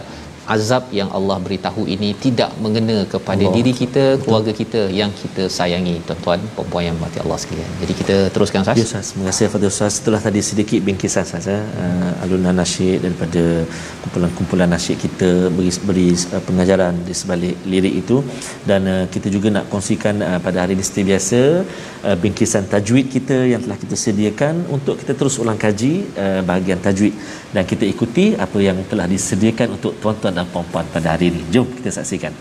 azab 0.56 0.84
yang 1.00 1.10
Allah 1.18 1.38
beritahu 1.46 1.84
ini 1.96 2.10
tidak 2.26 2.52
mengena 2.64 2.98
kepada 3.14 3.44
Allah. 3.44 3.56
diri 3.58 3.74
kita, 3.82 4.04
keluarga 4.24 4.52
kita 4.62 4.82
yang 5.00 5.12
kita 5.22 5.44
sayangi, 5.58 5.96
tuan-tuan, 6.08 6.42
puan-puan 6.56 6.84
yang 6.90 6.98
mati 7.04 7.20
Allah 7.24 7.40
sekalian. 7.44 7.72
Jadi 7.82 7.94
kita 8.02 8.16
teruskan 8.36 8.60
Ustaz. 8.64 8.78
Ya 8.80 8.86
Ustaz, 8.90 9.08
terima 9.12 9.26
kasih 9.30 9.52
Fadil 9.54 9.72
Ustaz. 9.74 9.92
Setelah 10.00 10.22
tadi 10.28 10.42
sedikit 10.52 10.80
bingkisan 10.88 11.24
Ustaz 11.30 11.48
ya, 11.52 11.60
uh, 11.84 12.24
alunan 12.24 12.56
nasyid 12.62 12.98
daripada 13.06 13.44
kumpulan-kumpulan 14.04 14.70
nasyid 14.76 14.98
kita 15.06 15.30
beri, 15.58 15.72
beri 15.90 16.08
uh, 16.36 16.42
pengajaran 16.48 16.96
di 17.08 17.14
sebalik 17.22 17.56
lirik 17.72 17.96
itu 18.04 18.18
dan 18.70 18.82
uh, 18.94 19.06
kita 19.14 19.28
juga 19.36 19.48
nak 19.58 19.66
kongsikan 19.74 20.16
uh, 20.30 20.40
pada 20.46 20.58
hari 20.64 20.74
ini 20.78 20.84
seperti 20.88 21.06
biasa 21.12 21.42
uh, 22.08 22.18
bingkisan 22.24 22.64
tajwid 22.74 23.06
kita 23.16 23.38
yang 23.52 23.62
telah 23.66 23.78
kita 23.84 23.96
sediakan 24.06 24.56
untuk 24.78 24.96
kita 25.02 25.14
terus 25.20 25.36
ulang 25.44 25.60
kaji 25.66 25.94
uh, 26.24 26.42
bahagian 26.50 26.80
tajwid 26.88 27.14
dan 27.56 27.64
kita 27.72 27.84
ikuti 27.94 28.26
apa 28.46 28.58
yang 28.68 28.78
telah 28.92 29.06
disediakan 29.14 29.68
untuk 29.78 29.94
tuan-tuan 30.02 30.37
dan 30.38 30.46
puan-puan 30.54 30.86
pada 30.94 31.18
hari 31.18 31.34
ini. 31.34 31.42
Jom 31.50 31.66
kita 31.66 31.90
saksikan. 31.90 32.34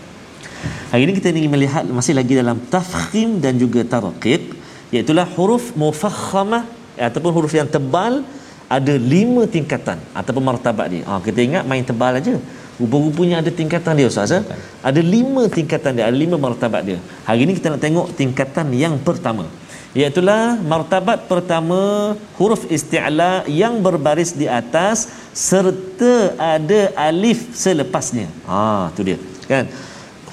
Hari 0.93 1.03
ini 1.09 1.13
kita 1.17 1.33
ingin 1.33 1.53
melihat 1.53 1.85
masih 1.89 2.13
lagi 2.13 2.37
dalam 2.37 2.61
tafkhim 2.69 3.41
dan 3.45 3.57
juga 3.57 3.81
tarqiq 3.83 4.55
iaitu 4.93 5.13
huruf 5.37 5.73
mufakhamah 5.75 6.65
ataupun 7.09 7.31
huruf 7.33 7.53
yang 7.57 7.67
tebal 7.67 8.23
ada 8.67 8.95
lima 8.99 9.47
tingkatan 9.47 9.99
ataupun 10.13 10.43
martabat 10.43 10.87
dia. 10.93 11.03
Ha, 11.07 11.23
kita 11.23 11.39
ingat 11.43 11.63
main 11.65 11.83
tebal 11.87 12.19
aja. 12.19 12.35
Rupa-rupanya 12.77 13.41
ada 13.41 13.49
tingkatan 13.49 13.97
dia 13.97 14.07
Ustaz. 14.13 14.37
Eh? 14.37 14.45
Ada 14.85 15.01
lima 15.01 15.49
tingkatan 15.49 15.97
dia, 15.97 16.05
ada 16.11 16.17
lima 16.25 16.37
martabat 16.37 16.83
dia. 16.85 16.99
Hari 17.25 17.49
ini 17.49 17.57
kita 17.57 17.73
nak 17.73 17.81
tengok 17.81 18.13
tingkatan 18.21 18.69
yang 18.77 19.01
pertama. 19.01 19.49
Iaitulah 19.97 20.61
martabat 20.61 21.25
pertama 21.25 22.13
huruf 22.37 22.69
isti'la 22.69 23.49
yang 23.49 23.81
berbaris 23.81 24.37
di 24.37 24.45
atas 24.45 25.09
serta 25.33 26.37
ada 26.37 26.93
alif 27.09 27.57
selepasnya. 27.57 28.29
Ha, 28.45 28.93
tu 28.93 29.01
dia. 29.09 29.17
Kan? 29.49 29.65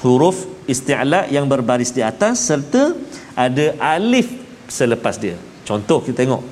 Huruf 0.04 0.44
isti'la 0.68 1.32
yang 1.32 1.48
berbaris 1.48 1.96
di 1.96 2.04
atas 2.04 2.44
serta 2.44 2.92
ada 3.40 3.72
alif 3.80 4.36
selepas 4.68 5.16
dia. 5.16 5.40
Contoh 5.64 6.04
kita 6.04 6.28
tengok. 6.28 6.44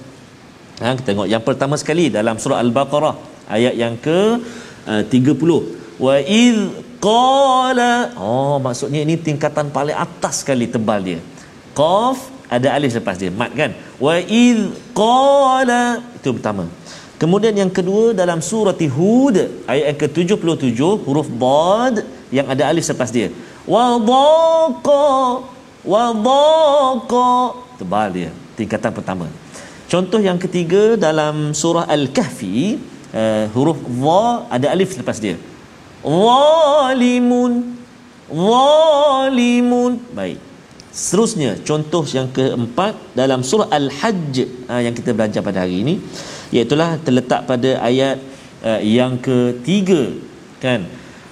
Ha, 0.79 0.95
kita 0.95 1.11
tengok 1.11 1.27
yang 1.27 1.43
pertama 1.43 1.75
sekali 1.75 2.07
dalam 2.07 2.39
surah 2.39 2.63
Al-Baqarah 2.63 3.15
ayat 3.51 3.75
yang 3.75 3.99
ke 3.99 4.39
uh, 4.87 5.03
30. 5.03 5.99
Wa 5.99 6.15
iz 6.23 6.57
qala 7.03 8.15
Oh 8.15 8.55
maksudnya 8.63 9.03
ini 9.03 9.19
tingkatan 9.19 9.67
paling 9.67 9.99
atas 9.99 10.47
sekali 10.47 10.71
tebal 10.71 11.03
dia. 11.03 11.19
Qaf 11.75 12.40
ada 12.51 12.67
alif 12.75 12.91
lepas 12.99 13.15
dia 13.15 13.31
mat 13.31 13.51
kan. 13.55 13.71
Wa 13.95 14.19
iz 14.43 14.59
qala 14.91 16.03
itu 16.19 16.29
pertama. 16.35 16.67
Kemudian 17.21 17.53
yang 17.53 17.71
kedua 17.77 18.17
dalam 18.17 18.39
surah 18.43 18.75
Hud 18.97 19.37
ayat 19.71 19.85
yang 19.93 19.99
ke-77 20.01 20.81
huruf 21.05 21.29
dad 21.43 21.95
yang 22.33 22.49
ada 22.53 22.63
alif 22.67 22.89
lepas 22.91 23.09
dia. 23.13 23.29
Wa 23.73 23.95
daqa 24.11 25.07
wa 25.91 26.03
daqa 26.27 27.31
tebal 27.79 28.09
dia 28.17 28.29
tingkatan 28.59 28.91
pertama. 28.91 29.25
Contoh 29.91 30.19
yang 30.19 30.39
ketiga 30.41 30.99
dalam 31.07 31.53
surah 31.61 31.85
Al-Kahfi 31.95 32.79
uh, 33.13 33.45
huruf 33.55 33.79
wa 34.03 34.49
ada 34.49 34.67
alif 34.73 34.97
lepas 34.99 35.21
dia. 35.23 35.37
Walimun 36.01 37.77
walimun 38.31 40.01
baik. 40.19 40.50
Seterusnya 40.91 41.55
contoh 41.63 42.03
yang 42.03 42.27
keempat 42.35 43.15
dalam 43.15 43.47
surah 43.47 43.71
Al-Hajj 43.71 44.67
uh, 44.67 44.83
yang 44.83 44.91
kita 44.91 45.15
belajar 45.15 45.39
pada 45.39 45.63
hari 45.63 45.87
ini 45.87 46.03
iaitu 46.51 46.75
terletak 47.07 47.47
pada 47.47 47.79
ayat 47.79 48.19
uh, 48.59 48.83
yang 48.83 49.15
ketiga 49.15 50.11
kan. 50.59 50.83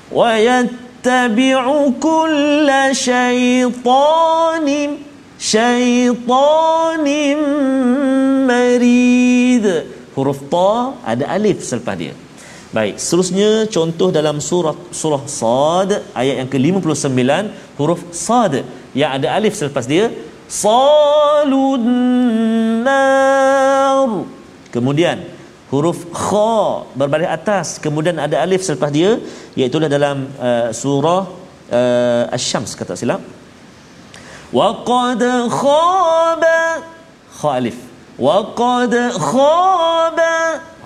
Wa 0.08 0.40
yattabi'u 0.40 1.92
kulla 2.00 2.96
syaitanin 2.96 4.96
marid. 8.48 9.66
Huruf 10.16 10.40
ta 10.48 10.96
ada 11.04 11.36
alif 11.36 11.68
selepas 11.68 12.00
dia. 12.00 12.16
Baik 12.72 12.96
seterusnya 12.96 13.68
contoh 13.68 14.08
dalam 14.08 14.40
surah 14.40 14.78
surah 14.94 15.26
sad 15.28 16.00
ayat 16.16 16.46
yang 16.46 16.48
ke-59 16.48 17.28
huruf 17.76 18.08
sad 18.16 18.64
yang 18.98 19.18
ada 19.18 19.38
alif 19.38 19.54
selepas 19.54 19.86
dia 19.86 20.10
salun 20.50 21.86
kemudian 24.74 25.40
huruf 25.70 26.10
kha 26.10 26.86
berbaris 26.98 27.30
atas. 27.30 27.68
Kemudian 27.78 28.18
ada 28.18 28.42
alif 28.42 28.66
selepas 28.66 28.90
dia 28.90 29.22
iaitu 29.54 29.78
dalam 29.82 30.30
uh, 30.42 30.70
surah 30.74 31.30
uh, 31.70 32.34
asy-syams 32.36 32.74
kata 32.74 32.98
silap 32.98 33.22
wa 34.50 34.82
qad 34.82 35.22
khaba 35.54 36.60
kha 37.40 37.50
alif. 37.62 37.78
Wa 38.20 38.52
qad 38.58 38.94
khaba. 39.16 40.36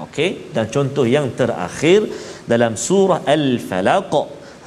Okey 0.05 0.51
dan 0.53 0.67
contoh 0.67 1.07
yang 1.07 1.31
terakhir 1.33 2.05
dalam 2.45 2.75
surah 2.75 3.23
al-falaq 3.23 4.13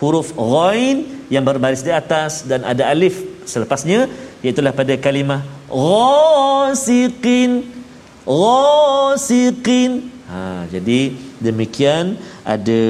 huruf 0.01 0.33
ghain 0.33 1.16
yang 1.35 1.45
berbaris 1.49 1.83
di 1.87 1.93
atas 1.93 2.47
dan 2.51 2.63
ada 2.73 2.85
alif 2.93 3.17
selepasnya 3.47 4.11
iaitu 4.45 4.61
pada 4.81 4.95
kalimah 5.07 5.41
ghasiqin 5.71 7.53
ghasiqin 8.27 9.91
ha 10.31 10.67
jadi 10.75 11.01
demikian 11.47 12.17
ada 12.55 12.81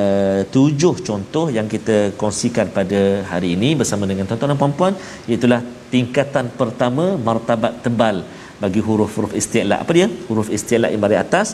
uh, 0.00 0.40
tujuh 0.54 0.94
contoh 1.08 1.46
yang 1.56 1.68
kita 1.74 2.16
kongsikan 2.20 2.72
pada 2.78 3.00
hari 3.32 3.48
ini 3.56 3.76
bersama 3.80 4.08
dengan 4.10 4.24
tuan-tuan 4.28 4.52
dan 4.52 4.60
puan-puan 4.62 4.94
iaitu 5.28 5.48
tingkatan 5.92 6.48
pertama 6.60 7.20
martabat 7.28 7.84
tebal 7.84 8.24
bagi 8.62 8.78
huruf-huruf 8.78 9.34
isti'la. 9.34 9.82
Apa 9.82 9.92
dia? 9.98 10.06
Huruf 10.30 10.48
isti'la 10.56 10.88
yang 10.94 11.02
baris 11.02 11.18
atas 11.26 11.48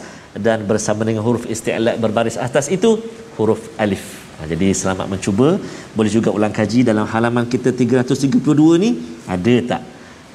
dan 0.47 0.69
bersama 0.71 1.09
dengan 1.09 1.25
huruf 1.25 1.49
isti'la 1.49 1.97
berbaris 1.97 2.37
atas 2.37 2.69
itu 2.69 3.01
huruf 3.41 3.73
alif. 3.81 4.28
Ha, 4.39 4.47
jadi 4.47 4.71
selamat 4.71 5.07
mencuba. 5.11 5.59
Boleh 5.99 6.11
juga 6.15 6.31
ulang 6.31 6.55
kaji 6.55 6.87
dalam 6.87 7.03
halaman 7.11 7.43
kita 7.51 7.75
332 7.75 8.79
ni 8.79 8.91
ada 9.27 9.55
tak 9.67 9.83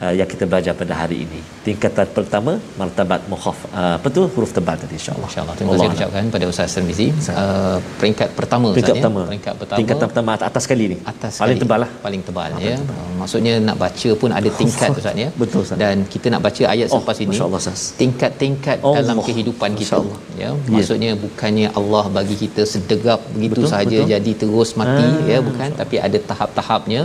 uh, 0.04 0.14
yang 0.20 0.28
kita 0.28 0.44
belajar 0.52 0.74
pada 0.82 0.94
hari 1.02 1.18
ini. 1.26 1.40
Tingkatan 1.68 2.08
pertama 2.18 2.52
martabat 2.82 3.22
mukhaf. 3.32 3.58
Uh, 3.72 3.94
apa 3.98 4.08
tu 4.16 4.22
huruf 4.36 4.52
tebal 4.58 4.76
tadi 4.84 4.96
insya-Allah. 5.00 5.30
Insya-Allah. 5.30 5.56
Terima 5.58 5.72
kasih 5.74 5.90
ucapkan 5.98 6.24
pada 6.36 6.46
Ustaz 6.52 6.76
Tirmizi. 6.76 7.08
Uh, 7.34 7.78
peringkat 8.00 8.30
pertama 8.40 8.68
peringkat 8.76 8.84
Ustaz 8.84 9.00
pertama. 9.00 9.20
ya. 9.24 9.28
Peringkat 9.32 9.54
pertama. 9.62 9.78
Tingkatan 9.80 10.06
pertama 10.12 10.30
atas 10.50 10.62
sekali 10.68 10.86
ni. 10.94 10.98
Atas 11.14 11.34
paling 11.44 11.60
tebal 11.64 11.80
lah. 11.86 11.90
Paling 12.06 12.22
tebal 12.28 12.50
Paling 12.52 12.68
ya. 12.68 12.78
tebal. 12.82 12.98
Uh, 13.00 13.12
maksudnya 13.22 13.54
nak 13.68 13.78
baca 13.84 14.10
pun 14.22 14.30
ada 14.40 14.50
tingkat 14.62 14.90
Ustaz 15.00 15.16
ya. 15.24 15.30
Betul, 15.42 15.60
Ustaz. 15.66 15.78
Dan 15.84 15.96
kita 16.14 16.28
nak 16.36 16.42
baca 16.48 16.64
ayat 16.74 16.88
Oh, 16.92 17.00
selepas 17.00 17.18
ini. 17.24 17.32
Masya-Allah, 17.32 17.62
Ustaz. 17.64 17.82
Tingkat-tingkat 18.02 18.78
Allah. 18.84 18.98
dalam 19.00 19.18
kehidupan 19.28 19.72
kita 19.82 19.98
Masya-Allah. 20.04 20.20
ya. 20.44 20.50
Maksudnya 20.76 21.12
bukannya 21.26 21.68
Allah 21.80 22.04
bagi 22.18 22.36
kita 22.44 22.62
sedegap 22.74 23.20
begitu 23.36 23.60
Betul, 23.62 23.72
sahaja 23.72 23.98
betul. 24.00 24.12
jadi 24.14 24.32
terus 24.42 24.70
mati 24.80 25.06
Ah, 25.06 25.26
ya 25.32 25.40
bukan 25.48 25.70
tapi 25.80 25.96
ada 26.06 26.18
tahap-tahapnya 26.30 27.02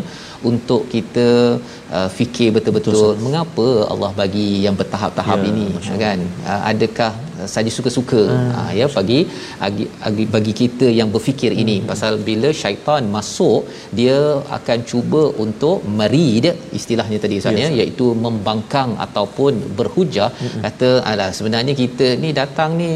untuk 0.50 0.86
kita 0.92 1.58
uh, 1.90 2.08
fikir 2.18 2.48
betul-betul 2.56 3.18
mengapa 3.24 3.66
Allah 3.92 4.10
bagi 4.20 4.62
yang 4.64 4.74
bertahap-tahap 4.80 5.38
Ya, 5.38 5.48
ini 5.50 5.66
kan? 6.04 6.18
Uh, 6.46 6.60
adakah 6.70 7.12
uh, 7.38 7.48
saja 7.54 7.70
suka-suka? 7.76 8.22
Uh, 8.58 8.70
ya 8.78 8.86
bagi 8.98 9.20
bagi, 9.62 10.26
bagi- 10.34 10.56
kita 10.62 10.86
yang 10.98 11.10
berfikir 11.14 11.52
ini. 11.62 11.76
Pasal 11.90 12.18
bila 12.28 12.50
syaitan 12.62 13.02
masuk 13.16 13.66
dia 13.98 14.18
akan 14.58 14.78
cuba 14.90 15.22
untuk 15.44 15.86
merid 15.98 16.46
istilahnya 16.78 17.18
tadi 17.24 17.38
Ustaz 17.40 17.58
ya 17.62 17.68
iaitu 17.80 18.06
membangkang 18.26 18.92
ataupun 19.06 19.74
berhujah. 19.78 20.30
Kata 20.66 20.90
alah 21.10 21.30
sebenarnya 21.38 21.74
kita 21.82 22.08
ni 22.22 22.30
datang 22.40 22.78
ni 22.82 22.90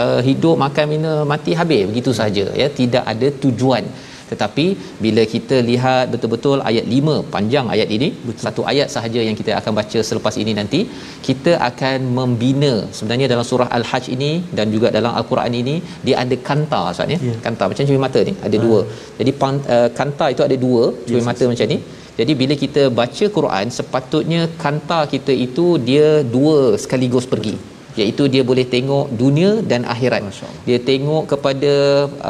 uh, 0.00 0.20
hidup 0.28 0.56
makan 0.64 0.86
minum 0.94 1.20
mati 1.34 1.52
habis. 1.60 1.84
Begitu 1.92 2.12
saja 2.22 2.46
ya. 2.62 2.68
Tidak 2.80 3.04
ada 3.12 3.28
tujuan 3.44 3.84
tetapi 4.32 4.66
bila 5.04 5.22
kita 5.34 5.56
lihat 5.70 6.04
betul-betul 6.12 6.58
ayat 6.70 6.86
5 6.98 7.16
panjang 7.34 7.66
ayat 7.74 7.88
ini 7.96 8.08
Betul. 8.26 8.42
satu 8.46 8.62
ayat 8.72 8.88
sahaja 8.94 9.20
yang 9.28 9.36
kita 9.40 9.52
akan 9.60 9.72
baca 9.80 10.00
selepas 10.10 10.36
ini 10.42 10.54
nanti 10.60 10.80
kita 11.28 11.54
akan 11.70 11.98
membina 12.18 12.72
sebenarnya 12.98 13.28
dalam 13.32 13.46
surah 13.50 13.68
al-hajj 13.78 14.06
ini 14.16 14.32
dan 14.58 14.68
juga 14.74 14.90
dalam 14.98 15.12
al-Quran 15.20 15.54
ini 15.62 15.76
dia 16.06 16.16
ada 16.24 16.38
kanta 16.48 16.80
Ustaz 16.92 17.14
ya? 17.14 17.18
Ya. 17.28 17.34
kanta 17.46 17.64
macam 17.70 17.84
cermin 17.88 18.04
mata 18.06 18.20
ni 18.28 18.34
ada 18.46 18.56
dua. 18.66 18.80
Jadi 19.18 19.32
pan, 19.40 19.56
uh, 19.76 19.88
kanta 19.98 20.28
itu 20.34 20.42
ada 20.48 20.56
dua 20.66 20.84
cermin 21.06 21.28
mata 21.30 21.44
macam 21.52 21.68
ni. 21.74 21.78
Jadi 22.20 22.32
bila 22.40 22.54
kita 22.62 22.82
baca 23.00 23.26
Quran 23.36 23.66
sepatutnya 23.76 24.40
kanta 24.64 25.00
kita 25.12 25.32
itu 25.46 25.66
dia 25.88 26.08
dua 26.34 26.58
sekaligus 26.82 27.26
pergi 27.34 27.54
iaitu 28.00 28.24
dia 28.34 28.42
boleh 28.50 28.64
tengok 28.74 29.06
dunia 29.22 29.50
dan 29.70 29.82
akhirat. 29.94 30.22
Dia 30.68 30.78
tengok 30.90 31.22
kepada 31.32 31.72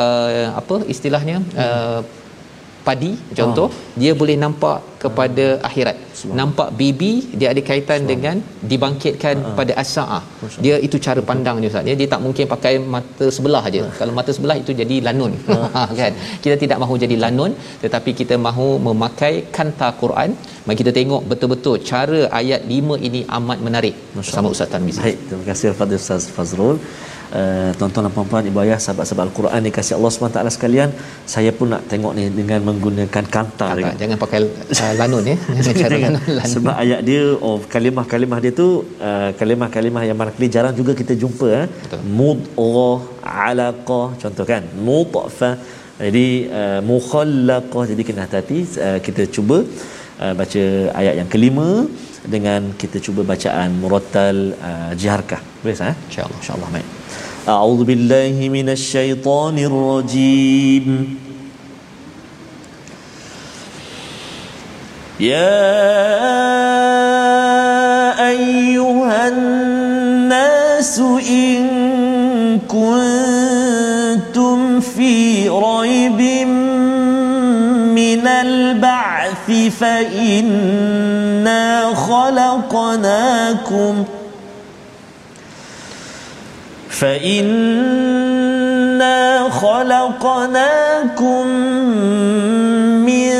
uh, 0.04 0.46
apa 0.60 0.76
istilahnya 0.94 1.36
uh, 1.64 2.00
padi 2.86 3.12
contoh 3.38 3.68
dia 4.02 4.12
boleh 4.20 4.36
nampak 4.44 4.78
kepada 5.02 5.44
akhirat. 5.68 5.96
Nampak 6.38 6.68
baby 6.80 7.10
dia 7.38 7.48
ada 7.52 7.62
kaitan 7.68 8.00
dengan 8.10 8.36
dibangkitkan 8.70 9.36
pada 9.58 9.72
as-saah. 9.82 10.22
Dia 10.64 10.76
itu 10.86 10.96
cara 11.06 11.20
pandang 11.30 11.56
dia 11.62 11.70
Ustaz. 11.72 11.90
ya. 11.90 11.94
Dia 12.00 12.08
tak 12.14 12.20
mungkin 12.26 12.46
pakai 12.54 12.74
mata 12.94 13.26
sebelah 13.36 13.62
aja. 13.70 13.82
Kalau 14.00 14.12
mata 14.18 14.30
sebelah 14.36 14.56
itu 14.62 14.74
jadi 14.82 14.96
lanun. 15.08 15.32
kan. 16.00 16.12
Kita 16.44 16.56
tidak 16.64 16.78
mahu 16.84 16.96
jadi 17.04 17.16
lanun 17.24 17.54
tetapi 17.84 18.12
kita 18.20 18.36
mahu 18.46 18.68
memakai 18.88 19.34
kanta 19.56 19.90
Quran. 20.02 20.30
Mari 20.66 20.76
kita 20.82 20.92
tengok 20.98 21.22
betul-betul 21.30 21.76
cara 21.92 22.20
ayat 22.40 22.62
5 22.74 23.06
ini 23.08 23.22
amat 23.38 23.58
menarik 23.66 23.94
bersama 24.18 24.46
Ustaz 24.54 24.70
Tarmizi. 24.74 25.02
Baik, 25.04 25.18
terima 25.28 25.44
kasih 25.50 25.66
kepada 25.74 25.94
Ustaz 26.02 26.24
Fazrul. 26.36 26.76
Uh, 27.40 27.72
tuan-tuan 27.80 28.04
dan 28.04 28.12
puan-puan 28.14 28.44
ibu 28.48 28.58
ayah 28.62 28.76
sahabat-sahabat 28.84 29.24
Al-Quran 29.26 29.60
dikasihi 29.66 29.94
Allah 29.98 30.10
SWT 30.12 30.40
sekalian 30.56 30.90
saya 31.34 31.50
pun 31.58 31.68
nak 31.72 31.82
tengok 31.90 32.12
ni 32.18 32.24
dengan 32.38 32.60
menggunakan 32.68 33.24
kanta 33.34 33.68
Tak, 33.72 33.76
dengan 33.78 33.94
jangan 34.00 34.16
pakai 34.24 34.40
uh, 34.82 34.92
lanun 35.00 35.24
ya. 35.30 35.36
Jangan 35.56 35.74
cara 35.82 35.96
lanun. 36.02 36.20
lanun. 36.36 36.52
sebab 36.54 36.74
ayat 36.84 37.00
dia 37.08 37.22
oh 37.48 37.56
kalimah-kalimah 37.74 38.38
dia 38.44 38.52
tu 38.60 38.68
uh, 39.08 39.30
kalimah-kalimah 39.40 40.02
yang 40.08 40.18
mana 40.20 40.30
kali 40.36 40.48
jarang 40.56 40.76
juga 40.80 40.92
kita 41.00 41.16
jumpa 41.22 41.48
eh 41.60 41.66
mudghah 42.18 43.00
alaqah 43.48 44.06
contoh 44.22 44.46
kan 44.52 44.62
mutafah 44.88 45.54
jadi 46.04 46.26
uh, 46.60 46.80
mukhallaqah 46.92 47.84
jadi 47.92 48.02
kena 48.08 48.22
hati-hati 48.26 48.60
uh, 48.86 48.98
kita 49.06 49.24
cuba 49.36 49.58
uh, 50.22 50.32
baca 50.40 50.64
ayat 51.00 51.14
yang 51.20 51.30
kelima 51.34 51.68
dengan 52.34 52.76
kita 52.82 53.00
cuba 53.06 53.22
bacaan 53.32 53.70
murattal 53.84 54.36
uh, 54.70 54.92
jiharkah 55.00 55.40
boleh 55.62 55.78
sah 55.80 55.88
eh? 55.92 55.96
insyaallah 56.08 56.40
insyaallah 56.42 56.70
baik 56.76 57.01
a'udzu 57.46 57.84
billahi 57.84 58.48
minasyaitonir 58.50 59.70
rajim 59.70 61.18
يا 65.22 65.62
أيها 68.28 69.28
الناس 69.28 70.98
إن 71.30 71.62
كنتم 72.68 74.80
في 74.80 75.48
ريب 75.48 76.20
من 77.94 78.26
البعث 78.26 79.50
فإنا 79.80 81.94
خلقناكم 81.94 84.04
فإنا 87.02 88.30
خلقناكم 89.50 91.46
من 93.06 93.32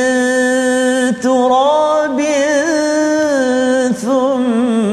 تراب 1.23 2.21
ثم 4.03 4.89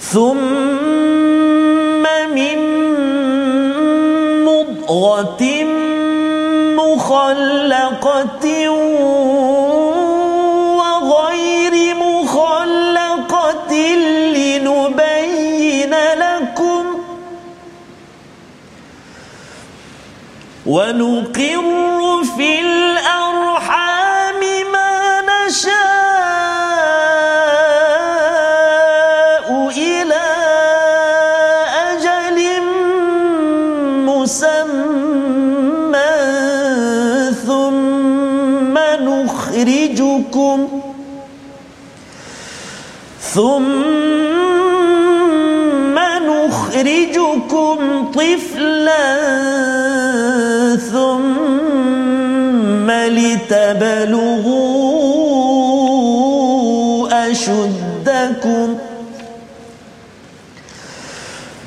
ثم 0.00 2.02
من 2.34 2.58
مضغة 4.44 5.42
مخلقة 6.78 8.46
وغير 10.78 11.74
مخلقة 11.94 13.72
لنبين 14.36 15.94
لكم 16.18 16.84
ونقر 20.66 21.64
في 22.36 22.60
الأرحام 22.60 22.95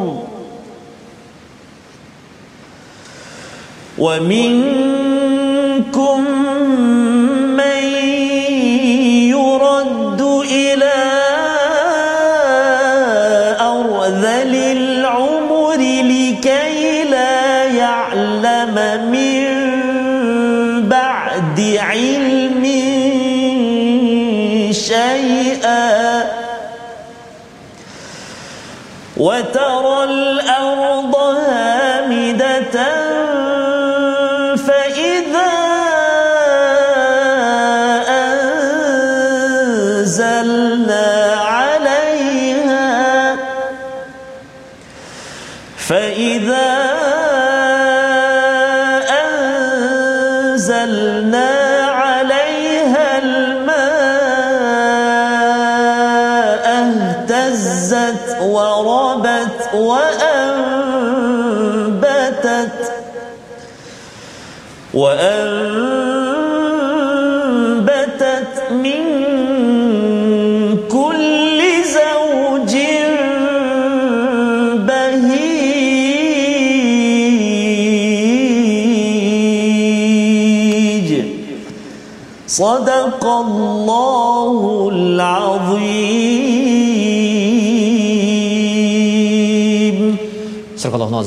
ومنكم 3.97 4.48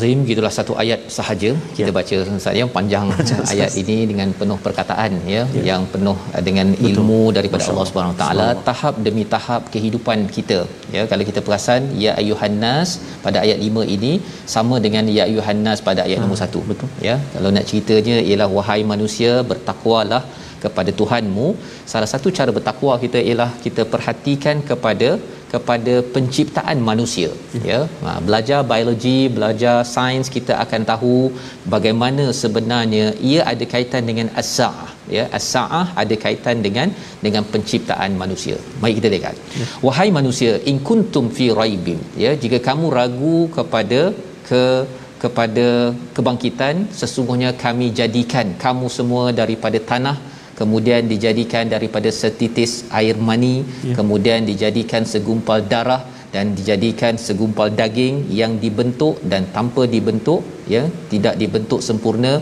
Al-Nazim 0.03 0.23
gitulah 0.31 0.51
satu 0.57 0.73
ayat 0.83 1.01
sahaja 1.17 1.51
kita 1.77 1.91
ya. 1.91 1.95
baca 1.97 2.15
Ustaz 2.39 2.55
ya. 2.61 2.65
Panjang 2.77 3.07
ayat 3.53 3.73
ini 3.83 3.97
dengan 4.11 4.29
penuh 4.41 4.57
perkataan 4.65 5.13
ya, 5.35 5.43
ya. 5.57 5.63
yang 5.69 5.83
penuh 5.93 6.17
dengan 6.49 6.67
Betul. 6.73 6.89
ilmu 6.89 7.21
daripada 7.37 7.63
Masya 7.63 7.73
Allah 7.75 7.87
Subhanahu 7.91 8.17
taala. 8.21 8.49
Tahap 8.69 8.95
demi 9.07 9.25
tahap 9.35 9.63
kehidupan 9.75 10.19
kita 10.37 10.59
ya. 10.97 11.03
Kalau 11.11 11.27
kita 11.31 11.41
perasan 11.47 11.83
ya 12.05 12.15
ayuhan 12.23 12.57
nas 12.65 12.91
pada 13.27 13.39
ayat 13.45 13.61
5 13.69 13.87
ini 13.97 14.13
sama 14.55 14.79
dengan 14.87 15.07
ya 15.17 15.23
ayuhan 15.31 15.61
nas 15.67 15.83
pada 15.89 16.03
ayat 16.07 16.19
ha, 16.19 16.25
nombor 16.25 16.41
1 16.49 16.71
betul. 16.71 16.91
ya. 17.09 17.17
Kalau 17.35 17.53
nak 17.57 17.67
ceritanya 17.71 18.19
ialah 18.29 18.51
wahai 18.59 18.83
manusia 18.95 19.33
bertakwalah 19.53 20.23
kepada 20.65 20.91
Tuhanmu. 21.03 21.47
Salah 21.93 22.09
satu 22.15 22.31
cara 22.39 22.51
bertakwa 22.59 22.97
kita 23.05 23.21
ialah 23.29 23.51
kita 23.67 23.85
perhatikan 23.95 24.59
kepada 24.73 25.11
kepada 25.53 25.95
penciptaan 26.15 26.79
manusia 26.91 27.31
hmm. 27.35 27.65
ya 27.71 27.81
ha, 28.05 28.11
belajar 28.27 28.61
biologi 28.73 29.19
belajar 29.37 29.77
sains 29.95 30.29
kita 30.37 30.55
akan 30.65 30.83
tahu 30.93 31.17
bagaimana 31.75 32.25
sebenarnya 32.43 33.07
ia 33.33 33.41
ada 33.53 33.67
kaitan 33.75 34.09
dengan 34.11 34.31
as-saah 34.43 34.91
ya 35.17 35.25
as-saah 35.39 35.85
ada 36.03 36.17
kaitan 36.25 36.59
dengan 36.67 36.89
dengan 37.25 37.45
penciptaan 37.53 38.13
manusia 38.23 38.57
mari 38.83 38.95
kita 38.99 39.11
lihat 39.17 39.37
ya. 39.61 39.67
wahai 39.87 40.09
manusia 40.19 40.53
in 40.73 40.79
kuntum 40.89 41.29
fi 41.39 41.47
raibin 41.61 42.01
ya 42.25 42.33
jika 42.45 42.61
kamu 42.69 42.89
ragu 42.99 43.39
kepada 43.59 44.03
ke 44.51 44.65
kepada 45.23 45.67
kebangkitan 46.15 46.77
sesungguhnya 47.01 47.51
kami 47.65 47.87
jadikan 48.01 48.47
kamu 48.65 48.87
semua 48.99 49.25
daripada 49.41 49.79
tanah 49.91 50.17
kemudian 50.63 51.03
dijadikan 51.13 51.67
daripada 51.75 52.11
setitis 52.23 52.73
air 53.01 53.17
mani 53.29 53.55
Ya. 53.91 53.95
kemudian 54.01 54.41
dijadikan 54.51 55.03
segumpal 55.15 55.61
darah 55.73 56.03
dan 56.35 56.47
dijadikan 56.59 57.15
segumpal 57.25 57.69
daging 57.81 58.15
yang 58.41 58.53
dibentuk 58.63 59.15
dan 59.31 59.43
tanpa 59.57 59.83
dibentuk 59.95 60.41
ya 60.75 60.83
tidak 61.13 61.35
dibentuk 61.43 61.81
sempurna 61.89 62.33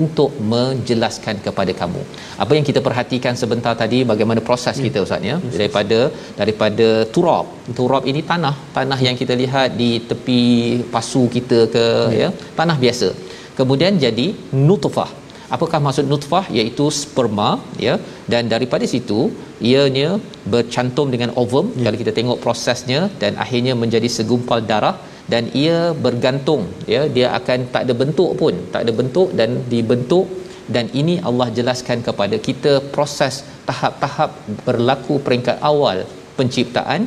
untuk 0.00 0.30
menjelaskan 0.52 1.36
kepada 1.46 1.72
kamu. 1.80 2.02
Apa 2.42 2.52
yang 2.56 2.64
kita 2.68 2.80
perhatikan 2.88 3.34
sebentar 3.40 3.72
tadi 3.82 3.98
bagaimana 4.12 4.40
proses 4.48 4.76
Ya. 4.78 4.84
kita 4.86 4.98
ustaz 5.06 5.26
ya 5.30 5.36
daripada 5.58 5.98
daripada 6.40 6.88
turab. 7.14 7.46
Turab 7.80 8.04
ini 8.12 8.22
tanah, 8.32 8.54
tanah 8.76 9.00
yang 9.06 9.18
kita 9.22 9.36
lihat 9.42 9.68
di 9.82 9.90
tepi 10.10 10.40
pasu 10.94 11.24
kita 11.36 11.60
ke 11.74 11.84
ya, 12.22 12.28
tanah 12.60 12.78
biasa. 12.84 13.08
Kemudian 13.58 13.94
jadi 14.06 14.26
nutfah. 14.68 15.10
Apakah 15.54 15.78
maksud 15.84 16.04
nutfah? 16.10 16.44
Iaitu 16.56 16.84
sperma 17.02 17.50
ya. 17.86 17.94
Dan 18.32 18.50
daripada 18.52 18.84
situ 18.92 19.20
ianya 19.70 20.10
bercantum 20.52 21.08
dengan 21.14 21.30
ovum. 21.42 21.66
Ya. 21.76 21.84
kalau 21.86 21.98
kita 22.02 22.12
tengok 22.18 22.38
prosesnya 22.44 23.00
dan 23.22 23.34
akhirnya 23.44 23.74
menjadi 23.82 24.08
segumpal 24.18 24.60
darah 24.70 24.96
dan 25.32 25.46
ia 25.62 25.78
bergantung 26.04 26.62
ya. 26.94 27.02
Dia 27.16 27.26
akan 27.38 27.58
tak 27.74 27.82
ada 27.86 27.96
bentuk 28.02 28.30
pun 28.42 28.54
tak 28.74 28.82
ada 28.86 28.94
bentuk 29.00 29.30
dan 29.40 29.52
dibentuk. 29.74 30.26
Dan 30.74 30.86
ini 31.00 31.14
Allah 31.28 31.48
jelaskan 31.58 31.98
kepada 32.08 32.36
kita 32.48 32.72
proses 32.94 33.34
tahap-tahap 33.68 34.30
berlaku 34.66 35.14
peringkat 35.26 35.56
awal 35.70 35.98
penciptaan 36.38 37.00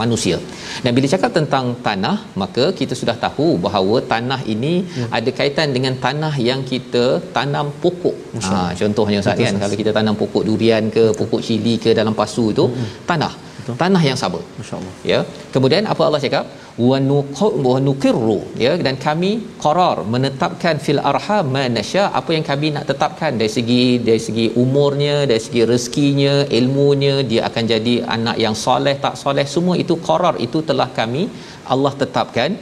manusia. 0.00 0.36
Dan 0.84 0.90
bila 0.96 1.06
cakap 1.14 1.30
tentang 1.38 1.66
tanah, 1.86 2.16
maka 2.42 2.64
kita 2.80 2.94
sudah 3.00 3.16
tahu 3.24 3.48
bahawa 3.66 3.96
tanah 4.12 4.40
ini 4.54 4.74
ya. 5.00 5.06
ada 5.18 5.30
kaitan 5.38 5.70
dengan 5.76 5.94
tanah 6.06 6.34
yang 6.48 6.60
kita 6.72 7.04
tanam 7.36 7.68
pokok. 7.84 8.16
Ha, 8.48 8.58
contohnya 8.80 9.20
Ustaz 9.24 9.42
kan, 9.46 9.56
kalau 9.62 9.76
kita 9.82 9.92
tanam 9.98 10.16
pokok 10.22 10.44
durian 10.48 10.86
ke, 10.96 11.04
pokok 11.20 11.42
cili 11.48 11.74
ke 11.84 11.92
dalam 12.00 12.16
pasu 12.20 12.46
itu, 12.54 12.66
hmm. 12.68 12.90
tanah. 13.10 13.32
Betul. 13.62 13.74
Tanah 13.82 14.02
yang 14.08 14.18
sama. 14.22 14.40
Masya-Allah. 14.58 14.94
Ya. 15.12 15.20
Kemudian 15.54 15.82
apa 15.92 16.02
Allah 16.08 16.20
cakap? 16.24 16.44
Wa 16.78 17.76
nuqirru 17.86 18.40
ya. 18.64 18.72
Dan 18.80 18.96
kami 18.96 19.30
qarar 19.64 20.04
menetapkan 20.14 20.80
fil 20.84 21.00
arham 21.12 21.52
manasya 21.56 22.04
apa 22.20 22.30
yang 22.36 22.44
kami 22.50 22.72
nak 22.76 22.88
tetapkan? 22.90 23.36
Dari 23.40 23.52
segi 23.56 23.82
dari 24.08 24.22
segi 24.26 24.46
umurnya 24.64 25.28
dari 25.30 25.42
segi 25.46 25.62
rezekinya 25.72 26.34
ilmunya 26.58 27.14
dia 27.30 27.48
akan 27.48 27.64
jadi 27.74 27.94
anak 28.16 28.36
yang 28.44 28.56
soleh 28.56 28.96
tak 29.04 29.16
soleh. 29.22 29.44
Semua 29.44 29.76
itu 29.84 29.96
qarar. 30.08 30.36
Itu 30.46 30.60
telah 30.64 30.88
kami 30.90 31.28
Allah 31.74 31.92
tetapkan 32.02 32.56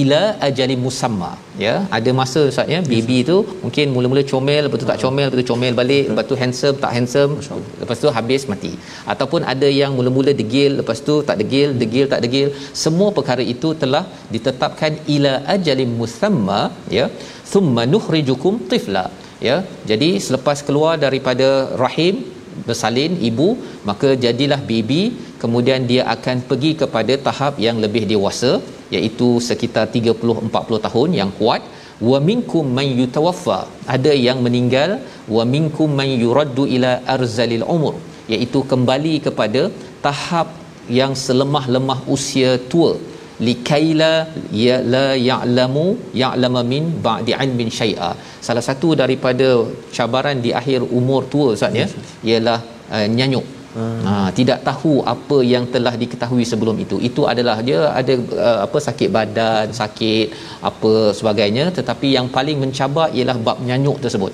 ila 0.00 0.20
ajali 0.46 0.76
musamma. 0.84 1.30
Ya 1.62 1.74
ada 1.96 2.10
masa 2.20 2.40
ustaz 2.50 2.72
ya 2.74 2.80
baby 2.90 3.18
tu 3.30 3.36
mungkin 3.64 3.86
mula-mula 3.94 4.22
comel 4.30 4.60
lepas 4.66 4.78
tu 4.82 4.88
tak 4.90 4.98
comel 5.04 5.26
lepas 5.28 5.38
tu 5.40 5.46
comel 5.50 5.72
balik 5.80 6.04
lepas 6.10 6.26
tu 6.30 6.36
handsome 6.42 6.76
tak 6.84 6.92
handsome 6.96 7.32
lepas 7.82 7.96
tu 8.02 8.10
habis 8.18 8.44
mati. 8.52 8.72
Ataupun 9.14 9.42
ada 9.54 9.70
yang 9.80 9.92
mula-mula 9.98 10.32
degil 10.42 10.72
lepas 10.80 11.00
tu 11.08 11.16
tak 11.30 11.38
degil 11.42 11.70
degil 11.82 12.06
tak 12.12 12.22
degil 12.26 12.48
semua 12.84 13.08
perkara 13.18 13.44
itu 13.54 13.70
telah 13.82 14.04
ditetapkan 14.34 14.92
ila 15.16 15.34
ajali 15.56 15.86
musamma 16.00 16.60
ya 16.98 17.06
thumma 17.52 17.84
nukhrijukum 17.94 18.54
tifla 18.72 19.06
ya. 19.48 19.58
Jadi 19.92 20.12
selepas 20.28 20.60
keluar 20.68 20.94
daripada 21.06 21.48
rahim 21.84 22.16
bersalin 22.66 23.12
ibu 23.28 23.48
maka 23.88 24.08
jadilah 24.24 24.60
baby 24.70 25.02
kemudian 25.42 25.82
dia 25.90 26.02
akan 26.14 26.36
pergi 26.50 26.72
kepada 26.82 27.14
tahap 27.26 27.54
yang 27.66 27.78
lebih 27.84 28.04
dewasa 28.12 28.52
iaitu 28.96 29.28
sekitar 29.48 29.84
30 29.96 30.48
40 30.48 30.86
tahun 30.86 31.10
yang 31.20 31.30
kuat. 31.40 31.62
Wa 32.10 32.18
minkum 32.28 32.64
man 32.78 32.86
yutawaffa. 33.00 33.58
Ada 33.94 34.12
yang 34.26 34.38
meninggal 34.46 34.90
wa 35.34 35.42
minkum 35.54 35.88
man 36.00 36.10
yuraddu 36.22 36.64
ila 36.76 36.92
arzalil 37.14 37.64
umur 37.74 37.94
iaitu 38.32 38.60
kembali 38.72 39.14
kepada 39.26 39.62
tahap 40.06 40.48
yang 40.98 41.12
selemah-lemah 41.24 41.98
usia 42.14 42.50
tua 42.72 42.92
likaila 43.46 44.12
ya 44.64 44.76
la 44.94 45.06
ya'lamu 45.30 45.86
ya'lama 46.22 46.60
min 46.72 46.84
ba'di 47.06 47.32
ilmin 47.44 47.70
syai'a. 47.80 48.12
Salah 48.46 48.64
satu 48.68 48.90
daripada 49.02 49.50
cabaran 49.96 50.38
di 50.44 50.52
akhir 50.60 50.82
umur 51.00 51.22
tua 51.32 51.48
ustaz 51.56 51.74
ya 51.80 51.88
ialah 52.30 52.58
uh, 52.94 53.06
nyanyuk 53.18 53.61
Hmm. 53.76 54.00
Ha, 54.06 54.12
tidak 54.38 54.58
tahu 54.68 54.92
apa 55.12 55.36
yang 55.52 55.64
telah 55.74 55.94
diketahui 56.02 56.44
sebelum 56.50 56.76
itu. 56.84 56.96
Itu 57.08 57.22
adalah 57.32 57.56
dia 57.68 57.80
ada 58.00 58.14
uh, 58.46 58.58
apa 58.66 58.78
sakit 58.88 59.08
badan, 59.16 59.66
sakit 59.80 60.26
apa 60.70 60.92
sebagainya 61.18 61.64
tetapi 61.78 62.08
yang 62.16 62.26
paling 62.36 62.58
mencabar 62.64 63.06
ialah 63.16 63.36
bab 63.46 63.58
nyanyuk 63.68 63.96
tersebut. 64.04 64.32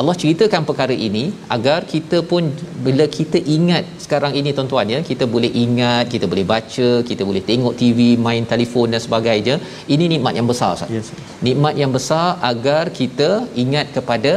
Allah 0.00 0.14
ceritakan 0.22 0.62
perkara 0.70 0.94
ini 1.08 1.24
agar 1.56 1.78
kita 1.94 2.20
pun 2.30 2.50
bila 2.86 3.06
kita 3.18 3.38
ingat 3.56 3.84
sekarang 4.04 4.34
ini 4.40 4.50
tuan-tuan 4.56 4.90
ya, 4.94 5.00
kita 5.10 5.24
boleh 5.34 5.50
ingat, 5.64 6.04
kita 6.14 6.26
boleh 6.32 6.46
baca, 6.54 6.90
kita 7.10 7.22
boleh 7.30 7.42
tengok 7.50 7.74
TV, 7.82 8.00
main 8.26 8.44
telefon 8.52 8.90
dan 8.94 9.02
sebagainya. 9.06 9.56
Ini 9.94 10.04
nikmat 10.14 10.34
yang 10.40 10.50
besar 10.52 10.70
Ustaz. 10.76 10.90
Yes. 10.96 11.08
Nikmat 11.46 11.74
yang 11.82 11.92
besar 11.98 12.26
agar 12.52 12.84
kita 13.00 13.30
ingat 13.64 13.86
kepada 13.96 14.32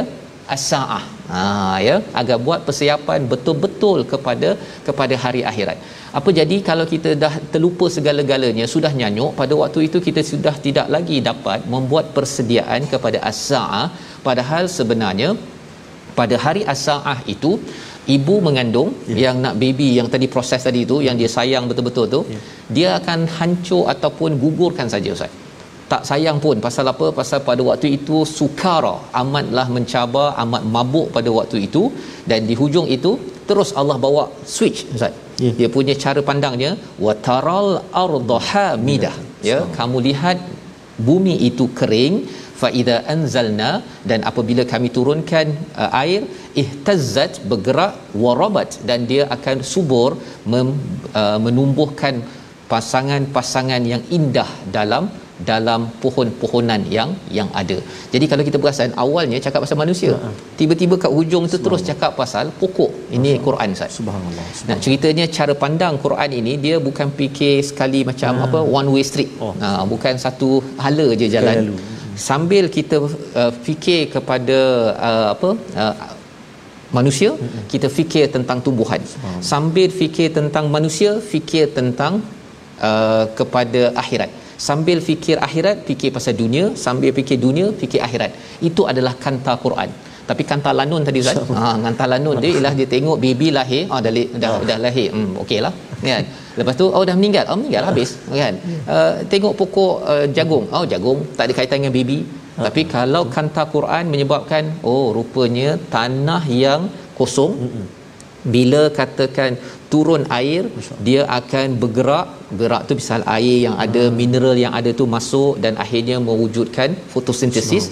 as-saah. 0.56 1.17
Ha 1.30 1.40
ya, 1.86 1.96
agar 2.20 2.36
buat 2.46 2.60
persiapan 2.66 3.28
betul-betul 3.32 3.98
kepada 4.12 4.50
kepada 4.86 5.14
hari 5.24 5.42
akhirat. 5.50 5.78
Apa 6.18 6.30
jadi 6.38 6.56
kalau 6.68 6.86
kita 6.92 7.10
dah 7.24 7.34
terlupa 7.52 7.86
segala-galanya, 7.96 8.66
sudah 8.74 8.92
nyanyuk, 9.00 9.32
pada 9.40 9.54
waktu 9.62 9.80
itu 9.88 10.00
kita 10.06 10.22
sudah 10.32 10.54
tidak 10.66 10.86
lagi 10.94 11.18
dapat 11.30 11.68
membuat 11.74 12.06
persediaan 12.16 12.88
kepada 12.92 13.20
as-saah 13.30 13.86
padahal 14.28 14.64
sebenarnya 14.78 15.30
pada 16.18 16.36
hari 16.44 16.62
as-saah 16.72 17.18
itu 17.34 17.52
ibu 18.16 18.36
mengandung 18.46 18.90
yeah. 19.10 19.18
yang 19.24 19.36
nak 19.44 19.54
baby 19.62 19.88
yang 19.98 20.08
tadi 20.14 20.26
proses 20.34 20.62
tadi 20.68 20.82
tu 20.92 20.96
yang 21.06 21.16
dia 21.20 21.30
sayang 21.36 21.64
betul-betul 21.70 22.06
tu 22.14 22.20
yeah. 22.24 22.42
dia 22.76 22.88
akan 23.00 23.20
hancur 23.36 23.84
ataupun 23.94 24.40
gugurkan 24.44 24.88
saja 24.94 25.12
ustaz 25.16 25.32
tak 25.92 26.02
sayang 26.08 26.38
pun 26.44 26.56
pasal 26.66 26.86
apa 26.92 27.06
pasal 27.18 27.40
pada 27.48 27.62
waktu 27.68 27.88
itu 27.98 28.16
sukara 28.38 28.94
amatlah 29.20 29.66
mencabar 29.76 30.28
amat 30.42 30.62
mabuk 30.74 31.08
pada 31.16 31.30
waktu 31.38 31.58
itu 31.66 31.82
dan 32.30 32.40
di 32.50 32.56
hujung 32.60 32.88
itu 32.96 33.12
terus 33.48 33.70
Allah 33.80 33.96
bawa 34.04 34.24
switch 34.54 34.80
ustaz 34.94 35.14
yeah. 35.44 35.54
dia 35.58 35.68
punya 35.76 35.94
cara 36.04 36.22
pandangnya 36.30 36.70
wataral 37.06 37.70
arda 38.04 38.38
hamidah 38.50 39.14
ya 39.48 39.50
yeah. 39.50 39.62
kamu 39.78 39.98
lihat 40.08 40.38
bumi 41.08 41.34
itu 41.48 41.66
kering 41.80 42.14
fa 42.60 42.68
idza 42.80 42.96
anzalna 43.14 43.70
dan 44.10 44.20
apabila 44.30 44.62
kami 44.72 44.88
turunkan 44.96 45.46
uh, 45.82 45.90
air 46.02 46.22
ihtazzat 46.62 47.32
bergerak 47.50 47.94
warabat 48.24 48.70
dan 48.88 49.06
dia 49.10 49.24
akan 49.36 49.58
subur 49.72 50.10
mem, 50.52 50.70
uh, 51.20 51.38
menumbuhkan 51.46 52.16
pasangan-pasangan 52.72 53.82
yang 53.92 54.02
indah 54.18 54.50
dalam 54.76 55.06
dalam 55.50 55.86
pohon-pohonan 56.02 56.82
yang 56.90 57.10
yang 57.30 57.48
ada. 57.60 57.78
Jadi 58.12 58.24
kalau 58.30 58.42
kita 58.48 58.58
perasan 58.62 58.90
awalnya 59.04 59.38
cakap 59.46 59.62
pasal 59.64 59.78
manusia, 59.78 60.12
uh-huh. 60.14 60.34
tiba-tiba 60.58 60.94
kat 60.98 61.12
hujung 61.18 61.46
tu 61.52 61.58
terus 61.66 61.82
cakap 61.90 62.18
pasal 62.20 62.50
pokok. 62.60 62.90
Ini. 63.14 63.38
Quran 63.46 63.76
Ustaz. 63.76 63.94
Subhanallah. 63.98 64.46
Nah, 64.70 64.78
ceritanya 64.84 65.24
cara 65.30 65.54
pandang 65.54 65.94
Quran 66.04 66.30
ini 66.40 66.58
dia 66.64 66.76
bukan 66.88 67.14
fikir 67.20 67.62
sekali 67.70 68.02
macam 68.10 68.32
uh-huh. 68.34 68.46
apa 68.46 68.58
one 68.80 68.90
way 68.94 69.04
street. 69.10 69.30
Oh. 69.38 69.54
Nah, 69.62 69.86
bukan 69.86 70.18
satu 70.18 70.50
hala 70.82 71.08
je 71.20 71.28
jalan. 71.30 71.56
Lalu. 71.62 71.76
Sambil 72.28 72.66
kita 72.66 72.98
uh, 72.98 73.52
fikir 73.66 74.10
kepada 74.14 74.58
uh, 75.08 75.26
apa 75.34 75.50
uh, 75.78 75.94
manusia, 76.90 77.30
kita 77.70 77.86
fikir 77.86 78.26
tentang 78.34 78.58
tumbuhan. 78.58 78.98
Sambil 79.38 79.86
fikir 80.00 80.34
tentang 80.34 80.66
manusia, 80.66 81.22
fikir 81.32 81.70
tentang 81.78 82.18
uh, 82.82 83.24
kepada 83.38 83.94
akhirat 84.02 84.30
sambil 84.66 84.98
fikir 85.08 85.36
akhirat 85.46 85.76
fikir 85.88 86.10
pasal 86.16 86.34
dunia. 86.42 86.64
Sambil 86.84 87.10
fikir 87.18 87.38
dunia 87.46 87.66
fikir 87.82 88.00
akhirat. 88.06 88.30
Itu 88.68 88.84
adalah 88.92 89.14
kanta 89.24 89.54
Quran. 89.64 89.90
Tapi 90.30 90.42
kanta 90.50 90.70
lanun 90.78 91.02
tadi 91.08 91.18
Ustaz. 91.24 91.50
Ha 91.60 91.68
kanta 91.84 92.04
lanun 92.12 92.36
dia 92.42 92.50
ialah 92.56 92.72
dia 92.78 92.88
tengok 92.94 93.16
baby 93.24 93.48
lahir. 93.58 93.84
Ah 93.94 94.00
dah 94.04 94.12
dah, 94.42 94.50
oh. 94.54 94.66
dah 94.70 94.78
lahir. 94.86 95.08
Hmm 95.16 95.30
okeylah 95.42 95.72
kan? 96.08 96.24
Lepas 96.58 96.74
tu 96.80 96.86
oh 96.96 97.02
dah 97.08 97.14
meninggal. 97.20 97.44
Oh 97.50 97.56
meninggal 97.60 97.84
habis. 97.90 98.10
Kan? 98.42 98.54
Uh, 98.96 99.12
tengok 99.32 99.54
pokok 99.60 99.94
uh, 100.12 100.26
jagung. 100.38 100.66
Oh 100.76 100.84
jagung. 100.92 101.20
Tak 101.38 101.44
ada 101.48 101.54
kaitan 101.58 101.78
dengan 101.80 101.94
baby. 101.98 102.18
Tapi 102.66 102.82
kalau 102.94 103.22
kanta 103.34 103.64
Quran 103.74 104.04
menyebabkan 104.12 104.64
oh 104.92 105.06
rupanya 105.16 105.70
tanah 105.94 106.42
yang 106.64 106.82
kosong 107.18 107.52
bila 108.54 108.82
katakan 108.98 109.52
turun 109.92 110.22
air 110.40 110.62
dia 111.06 111.22
akan 111.38 111.66
bergerak. 111.82 112.28
Gerak 112.60 112.82
tu 112.88 112.94
misal 113.00 113.22
air 113.36 113.56
yang 113.66 113.76
ada 113.84 114.02
mineral 114.20 114.56
yang 114.64 114.74
ada 114.80 114.90
tu 115.00 115.06
masuk 115.16 115.54
dan 115.64 115.74
akhirnya 115.84 116.16
mewujudkan 116.28 116.96
fotosintesis 117.12 117.86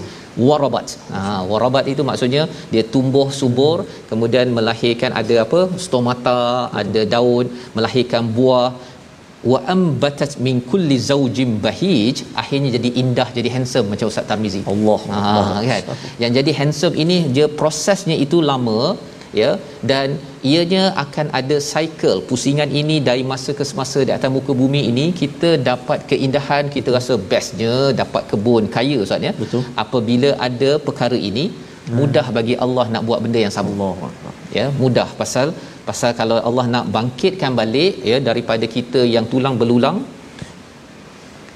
warabat. 0.49 0.89
Ha 1.13 1.21
warabat 1.51 1.85
itu 1.93 2.03
maksudnya 2.11 2.43
dia 2.73 2.83
tumbuh 2.95 3.29
subur 3.41 3.77
kemudian 4.11 4.49
melahirkan 4.59 5.13
ada 5.21 5.37
apa? 5.45 5.61
Stomata 5.87 6.41
ada 6.83 7.03
daun 7.15 7.49
melahirkan 7.79 8.25
buah. 8.39 8.69
Wa 9.51 9.59
ambatat 9.75 10.31
min 10.45 10.57
kulli 10.71 10.97
zawjin 11.09 11.51
bahij 11.65 12.17
akhirnya 12.43 12.71
jadi 12.77 12.89
indah 13.03 13.29
jadi 13.37 13.49
handsome 13.57 13.89
macam 13.93 14.07
Ustaz 14.13 14.27
Tarmizi. 14.31 14.63
Allah 14.73 15.01
ha 15.11 15.61
kan? 15.73 15.83
Yang 16.23 16.33
jadi 16.39 16.53
handsome 16.61 16.97
ini 17.05 17.19
dia 17.37 17.47
prosesnya 17.61 18.17
itu 18.25 18.41
lama 18.51 18.81
ya 19.41 19.51
dan 19.91 20.09
ianya 20.53 20.83
akan 21.05 21.27
ada 21.41 21.57
cycle 21.71 22.19
pusingan 22.31 22.71
ini 22.81 22.97
dari 23.09 23.25
masa 23.33 23.53
ke 23.59 23.65
semasa 23.71 24.01
di 24.09 24.13
atas 24.17 24.33
muka 24.37 24.53
bumi 24.63 24.83
ini 24.91 25.07
kita 25.21 25.51
dapat 25.71 26.01
keindahan 26.11 26.65
kita 26.77 26.91
rasa 26.99 27.17
bestnya 27.31 27.77
dapat 28.03 28.25
kebun 28.33 28.67
kaya 28.77 28.99
ustaz 29.07 29.29
ya. 29.29 29.33
Betul. 29.43 29.63
apabila 29.85 30.33
ada 30.49 30.71
perkara 30.89 31.19
ini 31.31 31.47
mudah 31.99 32.27
bagi 32.37 32.55
Allah 32.65 32.85
nak 32.95 33.03
buat 33.09 33.21
benda 33.25 33.41
yang 33.45 33.55
sama. 33.57 33.71
Allah 33.75 34.11
ya 34.59 34.67
mudah. 34.83 35.09
Pasal 35.21 35.49
pasal 35.89 36.13
kalau 36.21 36.39
Allah 36.49 36.67
nak 36.75 36.87
bangkitkan 36.97 37.53
balik 37.61 37.95
ya 38.11 38.19
daripada 38.29 38.67
kita 38.77 39.03
yang 39.15 39.27
tulang 39.33 39.57
belulang 39.61 39.99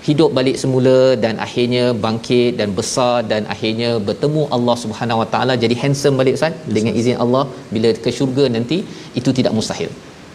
hidup 0.08 0.30
balik 0.38 0.56
semula 0.62 0.98
dan 1.24 1.34
akhirnya 1.46 1.84
bangkit 2.04 2.52
dan 2.60 2.70
besar 2.78 3.16
dan 3.32 3.42
akhirnya 3.54 3.90
bertemu 4.08 4.42
Allah 4.56 4.76
Subhanahu 4.82 5.20
Wa 5.22 5.28
Taala 5.32 5.54
jadi 5.64 5.74
handsome 5.82 6.18
balik 6.20 6.36
Ustaz 6.38 6.54
dengan 6.76 6.94
izin 7.00 7.18
Allah 7.24 7.44
bila 7.74 7.90
ke 8.04 8.12
syurga 8.18 8.46
nanti 8.56 8.78
itu 9.20 9.32
tidak 9.38 9.54
mustahil. 9.58 9.90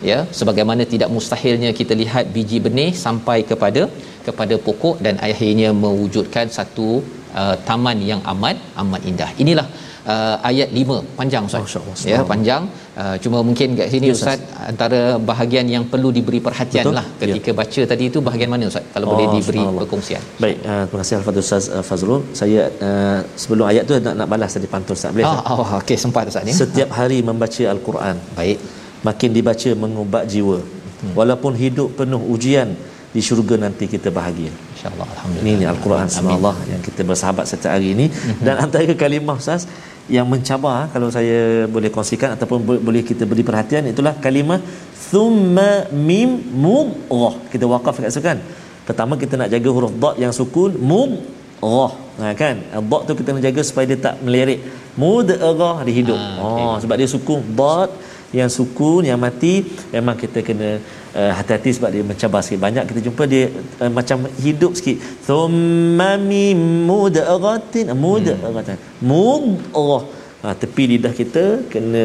Ya 0.09 0.17
sebagaimana 0.39 0.83
tidak 0.93 1.09
mustahilnya 1.15 1.69
kita 1.79 1.93
lihat 2.01 2.25
biji 2.35 2.57
benih 2.65 2.91
sampai 3.05 3.37
kepada 3.51 3.83
kepada 4.27 4.55
pokok 4.65 4.95
dan 5.05 5.15
akhirnya 5.27 5.69
mewujudkan 5.83 6.47
satu 6.57 6.87
uh, 7.41 7.55
taman 7.67 7.99
yang 8.11 8.21
amat 8.33 8.57
amat 8.83 9.01
indah. 9.11 9.29
Inilah 9.43 9.67
uh, 10.13 10.35
ayat 10.49 10.69
5 10.71 11.17
panjang 11.19 11.43
Ustaz 11.49 11.61
Allah, 11.81 11.95
ya 12.11 12.19
panjang 12.31 12.63
uh, 13.01 13.15
cuma 13.23 13.37
mungkin 13.47 13.67
kat 13.79 13.87
sini 13.93 14.07
Ya, 14.11 14.15
Ustaz 14.17 14.39
antara 14.71 14.99
bahagian 15.31 15.65
yang 15.75 15.83
perlu 15.93 16.09
diberi 16.17 16.39
perhatian 16.47 16.83
Betul. 16.85 16.97
lah 16.99 17.05
ketika 17.21 17.51
baca 17.59 17.81
tadi 17.91 18.03
itu 18.11 18.19
bahagian 18.27 18.49
mana 18.53 18.69
Ustaz 18.71 18.85
kalau 18.95 19.07
boleh 19.13 19.27
Oh, 19.27 19.33
diberi 19.35 19.59
subhanallah. 19.59 19.81
perkongsian 19.83 20.21
Baik, 20.43 20.57
uh, 20.71 20.83
terima 20.89 21.01
kasih 21.03 21.15
Al-Fadhil 21.19 21.43
Ustaz 21.47 21.63
uh, 21.75 21.83
Fazrul. 21.89 22.21
Saya 22.41 22.61
uh, 22.87 23.19
sebelum 23.43 23.65
ayat 23.71 23.83
tu 23.89 23.93
nak 24.07 24.15
nak 24.21 24.27
balas 24.33 24.51
tadi 24.57 24.67
pantun 24.73 24.93
Ustaz. 24.99 25.11
Boleh? 25.15 25.25
ah, 25.27 25.41
Ustaz? 25.41 25.59
oh, 25.61 25.69
okey 25.81 25.97
sempat 26.05 26.23
Ustaz 26.31 26.43
ya 26.49 26.55
Setiap 26.63 26.89
hari 26.99 27.19
membaca 27.29 27.63
Al-Quran, 27.75 28.15
baik 28.39 28.57
makin 29.07 29.29
dibaca 29.37 29.69
mengubat 29.83 30.23
jiwa. 30.33 30.59
Walaupun 31.19 31.53
hidup 31.63 31.89
penuh 31.99 32.21
ujian, 32.33 32.69
di 33.15 33.21
syurga 33.23 33.55
nanti 33.65 33.85
kita 33.87 34.09
bahagia. 34.11 34.51
insyaallah 34.75 35.07
alhamdulillah 35.13 35.47
Ini 35.55 35.59
ni 35.61 35.65
Al-Quran 35.71 36.07
subhanallah 36.15 36.55
yang 36.71 36.81
kita 36.87 37.01
bersahabat 37.09 37.45
setiap 37.51 37.71
hari 37.75 37.87
ini 37.95 38.05
dan 38.45 38.55
antara 38.65 38.91
kalimah 39.03 39.39
Ustaz 39.39 39.63
yang 40.07 40.29
mencabar 40.29 40.85
kalau 40.93 41.09
saya 41.09 41.65
boleh 41.65 41.89
kongsikan 41.89 42.37
ataupun 42.37 42.59
bo- 42.61 42.81
boleh 42.81 43.01
kita 43.01 43.25
beri 43.25 43.41
perhatian 43.41 43.89
itulah 43.89 44.13
kalimah 44.21 44.61
thumma 45.09 45.89
mim 45.91 46.29
mum 46.53 46.93
rah. 47.09 47.35
Kita 47.49 47.65
wakaf 47.65 47.97
kat 47.97 48.13
situ 48.13 48.21
kan. 48.21 48.37
Pertama 48.85 49.17
kita 49.17 49.33
nak 49.33 49.49
jaga 49.49 49.69
huruf 49.73 49.93
dad 49.97 50.15
yang 50.21 50.29
sukun 50.29 50.77
mum 50.77 51.21
rah. 51.59 51.93
Ha 52.21 52.31
kan? 52.37 52.55
Dad 52.61 53.01
tu 53.07 53.13
kita 53.17 53.33
nak 53.33 53.43
jaga 53.43 53.61
supaya 53.65 53.85
dia 53.89 53.97
tak 53.97 54.15
melirik. 54.21 54.59
Mud 54.95 55.27
rah 55.29 55.77
dia 55.81 55.93
hidup. 55.93 56.19
Ah, 56.19 56.37
Oh, 56.39 56.49
okey. 56.53 56.85
sebab 56.85 56.95
dia 56.95 57.07
sukun 57.09 57.41
dad 57.57 57.89
yang 58.33 58.49
sukun 58.49 59.03
yang 59.09 59.19
mati 59.21 59.53
memang 59.95 60.15
kita 60.23 60.41
kena 60.47 60.69
uh, 61.13 61.31
hati-hati 61.37 61.69
sebab 61.77 61.89
dia 61.93 62.03
mencabar 62.11 62.41
sikit 62.45 62.61
banyak. 62.65 62.83
Kita 62.89 62.99
jumpa 63.07 63.23
dia 63.33 63.43
uh, 63.83 63.91
macam 63.91 64.25
hidup 64.45 64.71
sikit. 64.79 64.97
Thumma 65.27 66.11
mim 66.17 66.59
mudghatin 66.89 67.93
mudghatan 68.05 68.77
mudghah 69.11 70.03
ha, 70.45 70.53
tepi 70.61 70.83
lidah 70.91 71.13
kita 71.19 71.43
kena 71.73 72.03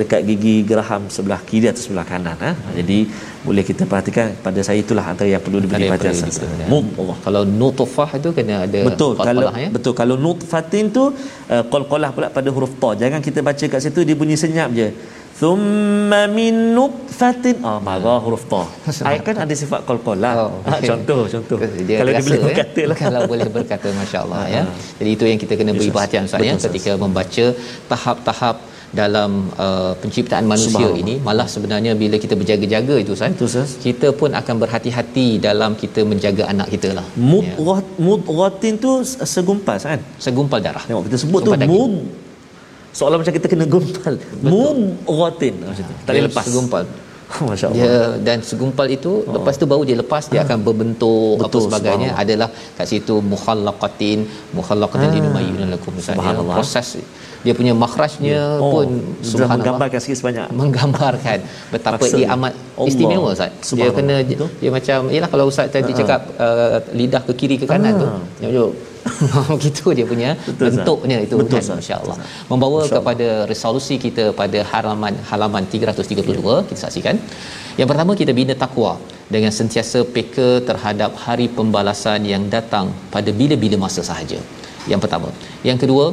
dekat 0.00 0.20
gigi 0.28 0.54
geraham 0.70 1.02
sebelah 1.16 1.40
kiri 1.48 1.66
atau 1.72 1.82
sebelah 1.86 2.06
kanan 2.10 2.38
ha. 2.44 2.50
jadi 2.78 2.98
boleh 3.46 3.64
kita 3.70 3.82
perhatikan 3.90 4.26
pada 4.46 4.60
saya 4.66 4.78
itulah 4.84 5.04
antara 5.12 5.28
yang 5.34 5.42
perlu 5.46 5.58
diberi 5.64 5.88
perhatian 5.90 6.16
mudghah 6.72 7.18
kalau 7.26 7.42
nutfah 7.60 8.08
itu 8.20 8.30
kena 8.38 8.56
ada 8.66 8.80
Betul. 8.88 9.12
kalau 9.28 9.42
qalqalah, 9.44 9.54
ya. 9.64 9.68
betul. 9.76 9.92
Kalau 10.00 10.16
nutfatin 10.24 10.84
tu 10.96 11.04
uh, 11.54 11.64
qalqalah 11.72 12.10
pula 12.16 12.28
pada 12.36 12.48
huruf 12.54 12.72
ta. 12.82 12.90
Jangan 13.02 13.20
kita 13.26 13.40
baca 13.48 13.64
kat 13.72 13.80
situ 13.84 14.00
dia 14.08 14.16
bunyi 14.20 14.36
senyap 14.44 14.68
je. 14.78 14.88
Thumma 15.40 16.20
min 16.36 16.54
nutfatin 16.76 17.56
ah 17.68 17.78
marah 17.86 18.18
huruf 18.24 18.44
ta. 18.52 18.62
Ayat 19.10 19.22
kan 19.28 19.36
ada 19.44 19.54
sifat 19.62 19.80
qalqalah. 19.88 20.32
Oh, 20.38 20.42
Oh, 20.44 20.50
okey. 20.72 20.88
contoh 20.90 21.20
contoh. 21.32 21.58
dia 21.88 21.96
kalau 22.00 22.12
dia 22.12 22.20
terasa, 22.20 22.28
boleh 22.28 22.38
ya. 22.38 22.46
berkata 22.48 22.82
lah. 22.90 22.96
kalau 23.04 23.20
boleh 23.32 23.48
berkata 23.56 23.88
masya-Allah 24.00 24.42
ya 24.48 24.62
Ah. 24.62 24.66
jadi 24.98 25.10
itu 25.16 25.24
yang 25.30 25.40
kita 25.42 25.54
kena 25.58 25.72
beri 25.74 25.90
perhatian 25.90 26.22
Ustaz 26.28 26.46
ya 26.48 26.54
ketika 26.66 26.92
membaca 26.96 27.46
tahap-tahap 27.92 28.56
dalam 28.94 29.30
uh, 29.58 29.92
penciptaan 30.00 30.44
manusia 30.46 30.86
ini 30.94 31.14
malah 31.28 31.46
sebenarnya 31.54 31.92
bila 32.02 32.16
kita 32.24 32.34
berjaga-jaga 32.40 32.94
itu 33.02 33.10
Ustaz 33.16 33.34
Betul, 33.34 33.48
Ustaz. 33.50 33.70
kita 33.86 34.08
pun 34.14 34.30
akan 34.40 34.54
berhati-hati 34.62 35.28
dalam 35.42 35.74
kita 35.74 36.00
menjaga 36.06 36.44
anak 36.46 36.68
kita 36.70 36.90
lah 36.98 37.06
ya. 37.10 37.18
Mudghah 37.32 37.78
mudghatin 37.98 38.74
tu 38.78 38.90
segumpas 39.34 39.82
kan. 39.82 39.98
segumpal 40.18 40.62
darah 40.62 40.84
Tengok 40.88 41.04
kita 41.10 41.18
sebut 41.18 41.40
tu 41.42 41.50
Sumpah 41.50 41.60
daging. 41.62 41.74
mud 41.74 41.94
seolah 42.94 43.16
macam 43.16 43.32
kita 43.32 43.46
kena 43.46 43.66
gumpal. 43.66 44.14
Mudghatin 44.44 45.54
macam 45.60 45.82
tu. 45.82 45.94
Tak 45.98 46.08
boleh 46.08 46.14
Dia 46.16 46.28
lepas. 46.28 46.44
segumpal 46.44 46.84
Masya-Allah. 47.50 47.74
dia 47.74 47.92
dan 48.20 48.38
segumpal 48.40 48.86
itu 48.86 49.10
oh. 49.18 49.32
lepas 49.34 49.54
tu 49.56 49.66
baru 49.66 49.82
dia 49.82 49.96
lepas 49.96 50.22
dia 50.28 50.40
akan 50.40 50.58
berbentuk 50.60 51.34
apa 51.36 51.48
Betul, 51.48 51.62
sebagainya 51.66 52.08
subhanallah. 52.12 52.46
adalah 52.46 52.48
kat 52.78 52.86
situ 52.86 53.14
mukhallaqatin 53.24 54.18
mukhallaqatin 54.52 55.08
Ah. 55.08 55.14
linumayyun 55.16 55.66
lakum 55.66 55.92
ya. 55.98 56.02
Subhanallah. 56.08 56.54
proses 56.54 56.88
dia 57.42 57.52
punya 57.52 57.72
makhrajnya 57.74 58.40
Oh, 58.56 58.70
pun 58.70 58.86
sudah 58.86 59.24
subhanallah 59.24 59.50
menggambarkan 59.56 59.98
sikit 59.98 60.16
sebanyak. 60.16 60.46
menggambarkan 60.52 61.38
betapa 61.74 61.96
Maksud 61.98 62.16
dia 62.16 62.28
amat 62.30 62.52
Allah. 62.54 62.88
istimewa 62.88 63.28
Ustaz. 63.32 63.50
Dia 63.72 63.88
kena 63.90 64.16
Betul. 64.22 64.48
dia 64.54 64.70
macam 64.70 64.98
yalah 65.10 65.28
kalau 65.28 65.44
Ustaz 65.48 65.66
tadi 65.68 65.90
Ha-ha. 65.90 66.00
cakap 66.00 66.20
uh, 66.36 66.78
lidah 66.92 67.22
ke 67.24 67.32
kiri 67.34 67.56
ke 67.56 67.66
kanan 67.66 67.98
tu. 67.98 68.08
Gitu 69.64 69.84
dia 69.98 70.06
punya 70.12 70.30
Betul, 70.46 70.64
bentuknya 70.68 71.16
itu 71.26 71.36
Betul, 71.40 71.60
kan 71.60 71.78
masya-Allah. 71.80 72.16
Membawa 72.50 72.78
Allah. 72.82 72.92
kepada 72.96 73.28
resolusi 73.52 73.96
kita 74.04 74.24
pada 74.40 74.60
halaman 74.72 75.14
halaman 75.30 75.64
332 75.74 76.68
kita 76.68 76.80
saksikan. 76.84 77.16
Yang 77.80 77.88
pertama 77.90 78.12
kita 78.20 78.32
bina 78.40 78.54
takwa 78.64 78.92
dengan 79.34 79.52
sentiasa 79.58 80.00
peka 80.16 80.50
terhadap 80.68 81.12
hari 81.24 81.46
pembalasan 81.58 82.22
yang 82.32 82.44
datang 82.56 82.88
pada 83.14 83.30
bila-bila 83.40 83.76
masa 83.86 84.02
sahaja. 84.10 84.38
Yang 84.92 85.00
pertama. 85.04 85.28
Yang 85.68 85.78
kedua, 85.84 86.04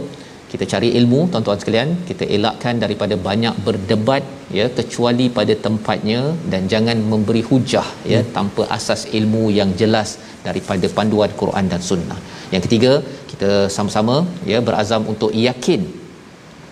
kita 0.52 0.66
cari 0.72 0.90
ilmu 1.00 1.20
tuan-tuan 1.32 1.60
sekalian 1.62 1.90
kita 2.10 2.24
elakkan 2.36 2.76
daripada 2.84 3.16
banyak 3.28 3.56
berdebat 3.68 4.24
ya 4.58 4.66
kecuali 4.80 5.26
pada 5.38 5.54
tempatnya 5.66 6.22
dan 6.52 6.64
jangan 6.74 6.98
memberi 7.12 7.44
hujah 7.50 7.88
ya 8.14 8.20
hmm. 8.22 8.32
tanpa 8.38 8.64
asas 8.78 9.02
ilmu 9.20 9.44
yang 9.60 9.72
jelas 9.82 10.12
daripada 10.48 10.88
panduan 10.98 11.32
Quran 11.42 11.66
dan 11.72 11.82
sunnah. 11.90 12.20
Yang 12.54 12.64
ketiga 12.68 12.94
kita 13.32 13.52
sama-sama 13.76 14.16
ya 14.52 14.60
berazam 14.70 15.04
untuk 15.14 15.32
yakin 15.48 15.84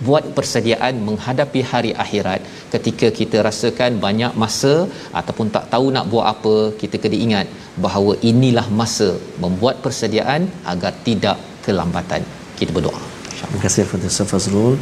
buat 0.08 0.26
persediaan 0.36 0.96
menghadapi 1.08 1.62
hari 1.72 1.92
akhirat 2.04 2.42
ketika 2.74 3.08
kita 3.20 3.38
rasakan 3.48 4.00
banyak 4.06 4.34
masa 4.44 4.74
ataupun 5.20 5.48
tak 5.56 5.68
tahu 5.74 5.88
nak 5.96 6.08
buat 6.14 6.26
apa 6.34 6.56
kita 6.82 6.98
kena 7.04 7.20
ingat 7.28 7.48
bahawa 7.86 8.16
inilah 8.32 8.68
masa 8.82 9.10
membuat 9.46 9.78
persediaan 9.86 10.44
agar 10.74 10.94
tidak 11.08 11.40
kelambatan. 11.68 12.24
Kita 12.60 12.72
berdoa 12.78 13.09
Kepada 13.40 14.04
Ustaz 14.04 14.28
Fazrul. 14.28 14.76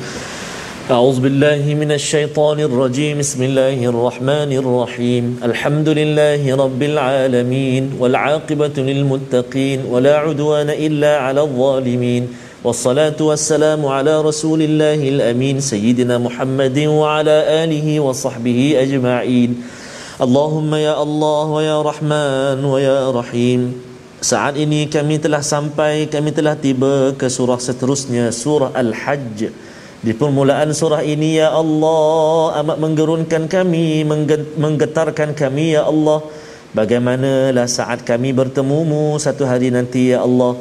أعوذ 0.88 1.20
بالله 1.20 1.62
من 1.76 1.92
الشيطان 1.92 2.60
الرجيم. 2.60 3.20
بسم 3.20 3.44
الله 3.44 3.86
الرحمن 3.86 4.52
الرحيم. 4.56 5.44
الحمد 5.44 5.90
لله 5.90 6.56
رب 6.56 6.82
العالمين 6.84 8.00
والعاقبة 8.00 8.76
للمتقين 8.78 9.86
ولا 9.86 10.18
عدوان 10.18 10.70
إلا 10.70 11.18
على 11.18 11.42
الظالمين. 11.42 12.24
والصلاة 12.64 13.20
والسلام 13.20 13.86
على 13.86 14.22
رسول 14.22 14.62
الله 14.62 15.10
الأمين 15.10 15.60
سيدنا 15.60 16.18
محمد 16.18 16.78
وعلى 16.80 17.38
آله 17.64 18.00
وصحبه 18.00 18.60
أجمعين. 18.82 19.52
اللهم 20.22 20.72
يا 20.76 21.04
الله 21.04 21.46
ويا 21.46 21.78
رحمن 21.82 22.66
ويا 22.66 23.12
رحيم. 23.12 23.87
Saat 24.18 24.58
ini 24.58 24.90
kami 24.90 25.22
telah 25.22 25.46
sampai, 25.46 26.10
kami 26.10 26.34
telah 26.34 26.58
tiba 26.58 27.14
ke 27.14 27.30
surah 27.30 27.62
seterusnya, 27.62 28.34
surah 28.34 28.74
Al-Hajj. 28.74 29.54
Di 30.02 30.12
permulaan 30.18 30.74
surah 30.74 31.06
ini, 31.06 31.38
Ya 31.38 31.54
Allah, 31.54 32.58
amat 32.66 32.82
menggerunkan 32.82 33.46
kami, 33.46 34.02
mengge- 34.02 34.58
menggetarkan 34.58 35.38
kami, 35.38 35.78
Ya 35.78 35.86
Allah. 35.86 36.26
Bagaimanalah 36.74 37.70
saat 37.70 38.02
kami 38.02 38.34
bertemumu 38.34 39.22
satu 39.22 39.46
hari 39.46 39.70
nanti, 39.70 40.10
Ya 40.10 40.26
Allah. 40.26 40.58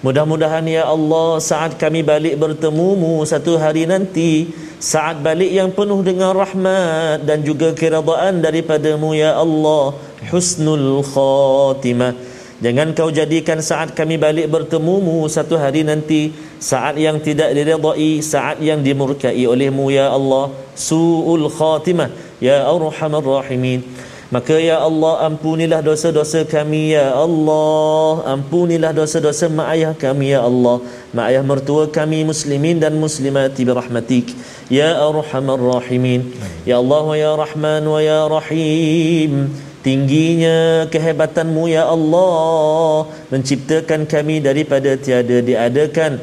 Mudah-mudahan 0.00 0.64
ya 0.64 0.88
Allah 0.88 1.36
saat 1.44 1.76
kami 1.76 2.00
balik 2.00 2.40
bertemumu 2.40 3.20
satu 3.28 3.60
hari 3.60 3.84
nanti 3.84 4.48
saat 4.80 5.20
balik 5.20 5.52
yang 5.52 5.68
penuh 5.76 6.00
dengan 6.00 6.32
rahmat 6.32 7.20
dan 7.28 7.44
juga 7.44 7.76
keredaan 7.76 8.40
daripadamu 8.40 9.12
ya 9.12 9.36
Allah 9.36 9.92
husnul 10.32 11.04
khatimah 11.04 12.16
Jangan 12.60 12.92
kau 12.92 13.08
jadikan 13.08 13.64
saat 13.64 13.96
kami 13.96 14.20
balik 14.20 14.52
bertemumu 14.52 15.24
satu 15.32 15.56
hari 15.56 15.80
nanti. 15.80 16.28
Saat 16.60 17.00
yang 17.00 17.16
tidak 17.16 17.56
diredai, 17.56 18.20
saat 18.20 18.60
yang 18.60 18.84
dimurkai 18.84 19.48
olehmu 19.48 19.88
ya 19.88 20.12
Allah. 20.12 20.52
Su'ul 20.76 21.48
khatimah 21.48 22.12
ya 22.36 22.68
arhamar 22.68 23.24
rahimin. 23.24 23.80
Maka 24.28 24.60
ya 24.60 24.78
Allah 24.78 25.26
ampunilah 25.26 25.80
dosa-dosa 25.80 26.44
kami 26.44 26.92
ya 26.92 27.16
Allah. 27.16 28.28
Ampunilah 28.28 28.92
dosa-dosa 28.92 29.48
mak 29.48 29.72
ayah 29.72 29.96
kami 29.96 30.36
ya 30.36 30.44
Allah. 30.44 30.84
Mak 31.16 31.26
ayah 31.32 31.42
mertua 31.42 31.88
kami 31.88 32.28
muslimin 32.28 32.76
dan 32.76 32.92
muslimati 33.00 33.64
birahmatik. 33.64 34.36
Ya 34.68 35.00
arhamar 35.00 35.56
rahimin. 35.56 36.28
Ya 36.68 36.76
Allah 36.76 37.02
wa 37.08 37.16
ya 37.16 37.32
Rahman 37.40 37.88
wa 37.88 38.04
ya 38.04 38.28
Rahim 38.28 39.48
Tingginya 39.80 40.84
kehebatanmu 40.92 41.64
ya 41.72 41.88
Allah. 41.88 43.08
Menciptakan 43.32 44.04
kami 44.04 44.44
daripada 44.44 44.92
tiada 45.00 45.40
diadakan. 45.40 46.20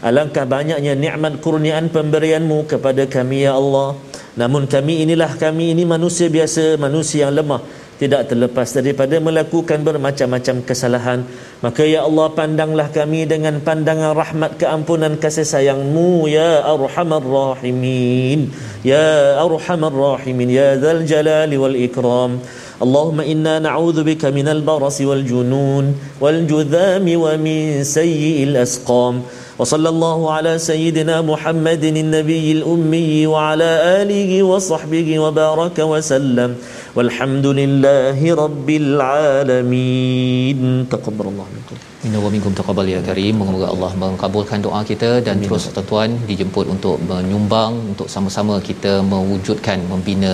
Alangkah 0.00 0.46
banyaknya 0.46 0.94
nikmat 0.94 1.42
kurniaan 1.42 1.90
pemberianmu 1.90 2.70
kepada 2.70 3.10
kami 3.10 3.50
ya 3.50 3.58
Allah. 3.58 3.98
Namun 4.38 4.70
kami 4.70 5.02
inilah 5.02 5.34
kami 5.36 5.74
ini 5.74 5.82
manusia 5.82 6.30
biasa 6.30 6.78
Manusia 6.78 7.26
yang 7.26 7.42
lemah. 7.42 7.60
Tidak 8.00 8.32
terlepas 8.32 8.72
daripada 8.72 9.20
melakukan 9.20 9.84
bermacam-macam 9.84 10.64
kesalahan. 10.64 11.20
Maka 11.60 11.84
ya 11.84 12.08
Allah 12.08 12.32
pandanglah 12.32 12.88
kami 12.88 13.28
dengan 13.28 13.60
pandangan 13.60 14.16
rahmat 14.16 14.56
keampunan 14.56 15.20
kasih 15.20 15.44
sayangmu 15.44 16.24
ya 16.30 16.64
arhamar 16.64 17.20
rahimin. 17.20 18.54
Ya 18.80 19.36
arhamar 19.36 19.92
rahimin 19.92 20.48
ya 20.48 20.80
dzal 20.80 21.04
jalali 21.04 21.60
wal 21.60 21.76
ikram 21.76 22.40
اللهم 22.83 23.19
إنا 23.21 23.59
نعوذ 23.59 24.03
بك 24.03 24.25
من 24.25 24.47
البرص 24.47 25.01
والجنون 25.01 25.85
والجذام 26.21 27.05
ومن 27.23 27.83
سيء 27.83 28.43
الأسقام 28.43 29.21
وصلى 29.59 29.89
الله 29.89 30.19
على 30.35 30.53
سيدنا 30.59 31.21
محمد 31.21 31.83
النبي 31.83 32.51
الأمي 32.51 33.27
وعلى 33.27 33.71
آله 34.01 34.43
وصحبه 34.43 35.19
وبارك 35.19 35.77
وسلم 35.79 36.55
والحمد 36.95 37.45
لله 37.59 38.19
رب 38.43 38.69
العالمين 38.83 40.59
تقبل 40.91 41.25
الله 41.31 41.47
منكم 41.57 41.77
Minna 42.05 42.21
wa 42.21 42.29
minkum 42.33 42.53
taqabbal 42.57 42.85
ya 42.85 43.01
karim. 43.01 43.33
Moga-moga 43.41 43.67
Allah 43.73 43.91
mengabulkan 44.01 44.61
doa 44.65 44.81
kita 44.89 45.25
dan 45.25 45.41
Amin. 45.41 45.49
terus 45.49 45.63
tuan-tuan 45.73 46.09
dijemput 46.29 46.69
untuk 46.69 47.01
menyumbang 47.09 47.73
untuk 47.91 48.05
sama-sama 48.15 48.61
kita 48.61 49.01
mewujudkan 49.11 49.81
membina 49.91 50.33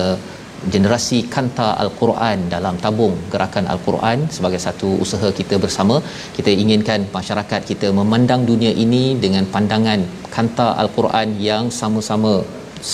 generasi 0.73 1.19
kanta 1.35 1.67
al-Quran 1.83 2.49
dalam 2.53 2.75
tabung 2.83 3.15
gerakan 3.33 3.65
al-Quran 3.73 4.25
sebagai 4.37 4.61
satu 4.67 4.89
usaha 5.05 5.29
kita 5.39 5.57
bersama. 5.65 5.97
Kita 6.37 6.51
inginkan 6.63 7.07
masyarakat 7.17 7.61
kita 7.71 7.89
memandang 7.99 8.43
dunia 8.51 8.73
ini 8.85 9.03
dengan 9.25 9.45
pandangan 9.55 10.01
kanta 10.35 10.67
al-Quran 10.83 11.37
yang 11.49 11.65
sama-sama 11.79 12.33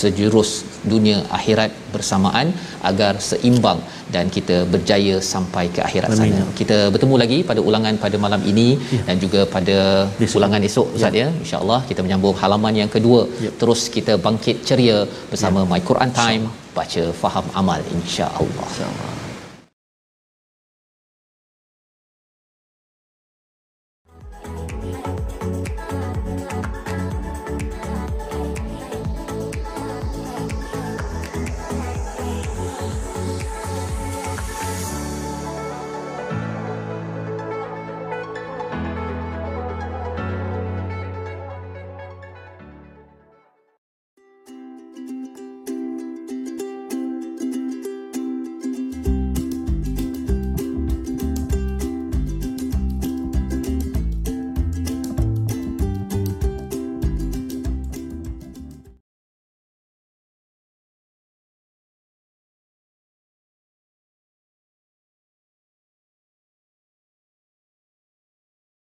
sejurus 0.00 0.73
dunia 0.92 1.16
akhirat 1.38 1.70
bersamaan 1.94 2.46
agar 2.90 3.12
seimbang 3.28 3.80
dan 4.14 4.28
kita 4.36 4.56
berjaya 4.72 5.16
sampai 5.32 5.64
ke 5.74 5.80
akhirat 5.88 6.10
Amin. 6.14 6.32
sana. 6.34 6.44
Kita 6.60 6.78
bertemu 6.94 7.14
lagi 7.22 7.38
pada 7.50 7.60
ulangan 7.68 7.94
pada 8.04 8.16
malam 8.24 8.42
ini 8.52 8.68
ya. 8.96 9.02
dan 9.08 9.16
juga 9.24 9.42
pada 9.56 9.78
Besok. 10.22 10.38
ulangan 10.40 10.62
esok 10.70 10.88
Ustaz 10.98 11.14
ya. 11.20 11.26
ya. 11.26 11.28
Insya-Allah 11.44 11.80
kita 11.90 12.00
menyambung 12.06 12.36
halaman 12.42 12.76
yang 12.82 12.90
kedua. 12.96 13.22
Ya. 13.46 13.52
Terus 13.62 13.82
kita 13.96 14.14
bangkit 14.26 14.58
ceria 14.70 14.98
bersama 15.32 15.60
ya. 15.64 15.70
My 15.72 15.82
Quran 15.90 16.12
Time 16.22 16.44
baca 16.78 17.04
faham 17.22 17.46
amal 17.60 17.80
insya-Allah. 17.98 18.66
Insya-Allah. 18.72 19.23